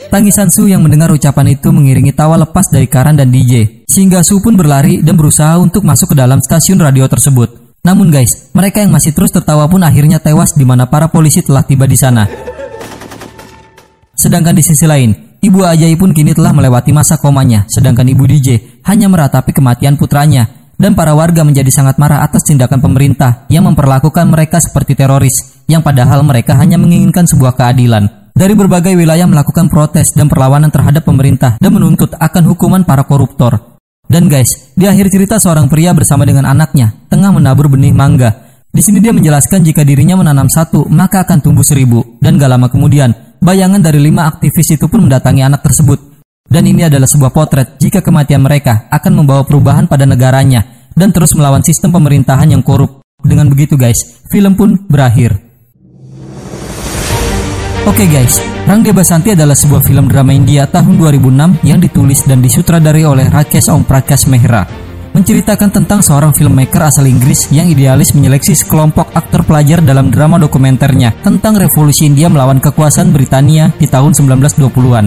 Tangisan 0.08 0.47
Su 0.47 0.71
yang 0.71 0.88
mendengar 0.88 1.12
ucapan 1.12 1.52
itu 1.52 1.67
mengiringi 1.67 2.15
tawa 2.15 2.39
lepas 2.39 2.71
dari 2.71 2.88
Karan 2.88 3.19
dan 3.19 3.28
DJ, 3.28 3.84
sehingga 3.91 4.24
Su 4.24 4.39
pun 4.39 4.56
berlari 4.56 5.04
dan 5.04 5.19
berusaha 5.19 5.60
untuk 5.60 5.84
masuk 5.84 6.15
ke 6.15 6.24
dalam 6.24 6.39
stasiun 6.39 6.80
radio 6.80 7.12
tersebut. 7.12 7.61
Namun 7.82 8.13
guys, 8.13 8.54
mereka 8.54 8.86
yang 8.86 8.94
masih 8.94 9.10
terus 9.10 9.34
tertawa 9.34 9.65
pun 9.65 9.82
akhirnya 9.82 10.22
tewas 10.22 10.54
di 10.54 10.62
mana 10.62 10.86
para 10.86 11.10
polisi 11.10 11.41
telah 11.41 11.65
tiba 11.65 11.89
di 11.89 11.98
sana. 11.98 12.30
Sedangkan 14.13 14.54
di 14.54 14.62
sisi 14.62 14.86
lain, 14.86 15.41
Ibu 15.41 15.65
Ajai 15.65 15.98
pun 15.98 16.13
kini 16.13 16.38
telah 16.38 16.54
melewati 16.54 16.94
masa 16.94 17.17
komanya, 17.17 17.65
sedangkan 17.65 18.06
Ibu 18.06 18.24
DJ 18.30 18.48
hanya 18.86 19.10
meratapi 19.10 19.50
kematian 19.50 19.98
putranya. 19.98 20.46
Dan 20.82 20.98
para 20.98 21.13
warga 21.13 21.46
menjadi 21.46 21.70
sangat 21.70 22.02
marah 22.02 22.26
atas 22.26 22.41
tindakan 22.41 22.82
pemerintah 22.82 23.46
yang 23.54 23.65
memperlakukan 23.70 24.26
mereka 24.30 24.58
seperti 24.58 24.98
teroris, 24.98 25.62
yang 25.70 25.86
padahal 25.86 26.26
mereka 26.26 26.58
hanya 26.58 26.82
menginginkan 26.82 27.30
sebuah 27.30 27.54
keadilan 27.54 28.22
dari 28.32 28.58
berbagai 28.58 28.98
wilayah 28.98 29.28
melakukan 29.28 29.70
protes 29.70 30.15
dan 30.17 30.26
perlawanan 30.32 30.74
terhadap 30.74 31.06
pemerintah 31.06 31.60
dan 31.62 31.72
menuntut 31.74 32.15
akan 32.17 32.44
hukuman 32.50 32.82
para 32.82 33.06
koruptor. 33.06 33.71
Dan 34.12 34.28
guys, 34.28 34.76
di 34.76 34.84
akhir 34.84 35.08
cerita 35.08 35.39
seorang 35.39 35.71
pria 35.71 35.95
bersama 35.95 36.28
dengan 36.28 36.43
anaknya 36.43 36.91
tengah 37.08 37.32
menabur 37.32 37.71
benih 37.71 37.95
mangga. 37.95 38.43
Di 38.67 38.84
sini 38.84 39.00
dia 39.00 39.15
menjelaskan 39.15 39.63
jika 39.63 39.88
dirinya 39.88 40.19
menanam 40.19 40.52
satu, 40.52 40.84
maka 40.91 41.24
akan 41.24 41.39
tumbuh 41.39 41.63
seribu. 41.63 42.19
Dan 42.19 42.36
gak 42.36 42.52
lama 42.52 42.67
kemudian, 42.67 43.15
bayangan 43.39 43.80
dari 43.80 44.04
lima 44.04 44.28
aktivis 44.28 44.76
itu 44.76 44.91
pun 44.91 45.08
mendatangi 45.08 45.47
anak 45.47 45.63
tersebut. 45.63 46.12
Dan 46.43 46.67
ini 46.67 46.91
adalah 46.91 47.08
sebuah 47.08 47.32
potret 47.32 47.80
jika 47.80 48.04
kematian 48.04 48.43
mereka 48.43 48.91
akan 48.91 49.24
membawa 49.24 49.47
perubahan 49.47 49.88
pada 49.88 50.04
negaranya 50.04 50.91
dan 50.91 51.15
terus 51.15 51.32
melawan 51.32 51.63
sistem 51.63 51.95
pemerintahan 51.95 52.52
yang 52.52 52.60
korup. 52.60 53.00
Dengan 53.24 53.47
begitu 53.47 53.80
guys, 53.80 54.28
film 54.28 54.60
pun 54.60 54.76
berakhir. 54.91 55.51
Oke 57.82 58.06
okay 58.06 58.13
guys, 58.13 58.38
Rang 58.70 58.86
Deba 58.86 59.02
Santi 59.02 59.34
adalah 59.34 59.58
sebuah 59.58 59.82
film 59.82 60.06
drama 60.06 60.30
India 60.30 60.70
tahun 60.70 61.02
2006 61.02 61.65
yang 61.65 61.82
ditulis 61.82 62.22
dan 62.30 62.38
disutradari 62.38 63.02
oleh 63.02 63.26
Rakesh 63.26 63.74
Om 63.74 63.89
Prakash 63.89 64.30
Mehra. 64.30 64.70
Menceritakan 65.17 65.74
tentang 65.74 66.06
seorang 66.06 66.30
filmmaker 66.30 66.78
asal 66.78 67.10
Inggris 67.10 67.50
yang 67.50 67.65
idealis 67.65 68.13
menyeleksi 68.13 68.54
sekelompok 68.54 69.10
aktor 69.17 69.41
pelajar 69.41 69.82
dalam 69.82 70.13
drama 70.13 70.38
dokumenternya 70.38 71.26
tentang 71.26 71.58
revolusi 71.58 72.06
India 72.06 72.30
melawan 72.30 72.62
kekuasaan 72.62 73.10
Britania 73.10 73.74
di 73.74 73.89
tahun 73.89 74.13
1920-an. 74.13 75.06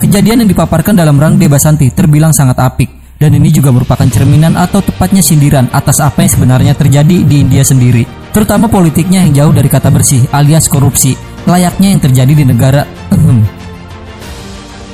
Kejadian 0.00 0.48
yang 0.48 0.48
dipaparkan 0.48 0.96
dalam 0.96 1.20
Rang 1.20 1.36
Deba 1.36 1.60
Santi 1.60 1.92
terbilang 1.92 2.32
sangat 2.32 2.56
apik, 2.56 3.20
dan 3.20 3.36
ini 3.36 3.52
juga 3.52 3.68
merupakan 3.68 4.08
cerminan 4.08 4.56
atau 4.56 4.80
tepatnya 4.80 5.20
sindiran 5.20 5.68
atas 5.76 6.00
apa 6.00 6.24
yang 6.24 6.32
sebenarnya 6.32 6.72
terjadi 6.72 7.20
di 7.28 7.44
India 7.44 7.60
sendiri, 7.60 8.08
terutama 8.32 8.64
politiknya 8.64 9.28
yang 9.28 9.44
jauh 9.44 9.52
dari 9.52 9.68
kata 9.68 9.92
bersih 9.92 10.24
alias 10.32 10.72
korupsi 10.72 11.36
layaknya 11.48 11.96
yang 11.96 12.00
terjadi 12.04 12.32
di 12.36 12.44
negara 12.44 12.84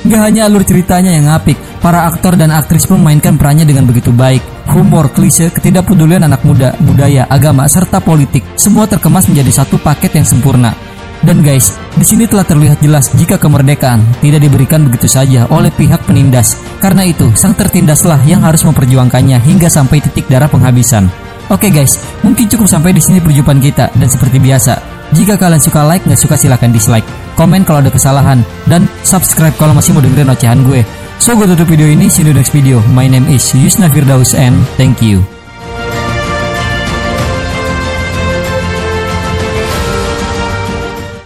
Gak 0.05 0.21
hanya 0.21 0.45
alur 0.45 0.61
ceritanya 0.61 1.17
yang 1.17 1.33
apik, 1.33 1.57
para 1.81 2.05
aktor 2.05 2.37
dan 2.37 2.53
aktris 2.53 2.85
pun 2.85 3.01
memainkan 3.01 3.41
perannya 3.41 3.65
dengan 3.65 3.89
begitu 3.89 4.13
baik. 4.13 4.37
Humor, 4.69 5.09
klise, 5.09 5.49
ketidakpedulian 5.49 6.21
anak 6.21 6.45
muda, 6.45 6.77
budaya, 6.77 7.25
agama, 7.25 7.65
serta 7.65 7.97
politik, 7.97 8.45
semua 8.53 8.85
terkemas 8.85 9.25
menjadi 9.25 9.65
satu 9.65 9.81
paket 9.81 10.13
yang 10.13 10.27
sempurna. 10.29 10.77
Dan 11.25 11.41
guys, 11.41 11.73
di 11.97 12.05
sini 12.05 12.29
telah 12.29 12.45
terlihat 12.45 12.85
jelas 12.85 13.09
jika 13.17 13.41
kemerdekaan 13.41 14.05
tidak 14.21 14.45
diberikan 14.45 14.85
begitu 14.85 15.09
saja 15.09 15.49
oleh 15.49 15.73
pihak 15.73 16.05
penindas. 16.05 16.53
Karena 16.77 17.01
itu, 17.01 17.33
sang 17.33 17.57
tertindaslah 17.57 18.21
yang 18.29 18.45
harus 18.45 18.61
memperjuangkannya 18.61 19.41
hingga 19.41 19.73
sampai 19.73 20.05
titik 20.05 20.29
darah 20.29 20.45
penghabisan. 20.53 21.09
Oke 21.53 21.69
guys, 21.69 22.01
mungkin 22.25 22.49
cukup 22.49 22.65
sampai 22.65 22.89
di 22.89 23.01
sini 23.01 23.21
perjumpaan 23.21 23.61
kita 23.61 23.93
dan 23.93 24.09
seperti 24.09 24.41
biasa, 24.41 24.95
jika 25.13 25.37
kalian 25.37 25.61
suka 25.61 25.85
like, 25.85 26.01
nggak 26.01 26.17
suka 26.17 26.33
silahkan 26.33 26.73
dislike. 26.73 27.05
Komen 27.37 27.67
kalau 27.67 27.83
ada 27.83 27.91
kesalahan. 27.93 28.41
Dan 28.65 28.89
subscribe 29.05 29.53
kalau 29.59 29.77
masih 29.77 29.93
mau 29.93 30.01
dengerin 30.01 30.31
ocehan 30.31 30.65
gue. 30.65 30.81
So, 31.21 31.37
gue 31.37 31.45
tutup 31.45 31.69
video 31.69 31.85
ini. 31.85 32.09
See 32.09 32.25
you 32.25 32.33
next 32.33 32.55
video. 32.55 32.81
My 32.91 33.05
name 33.05 33.29
is 33.29 33.45
Yusna 33.53 33.91
Firdaus 33.91 34.33
and 34.33 34.55
thank 34.79 35.03
you. 35.03 35.34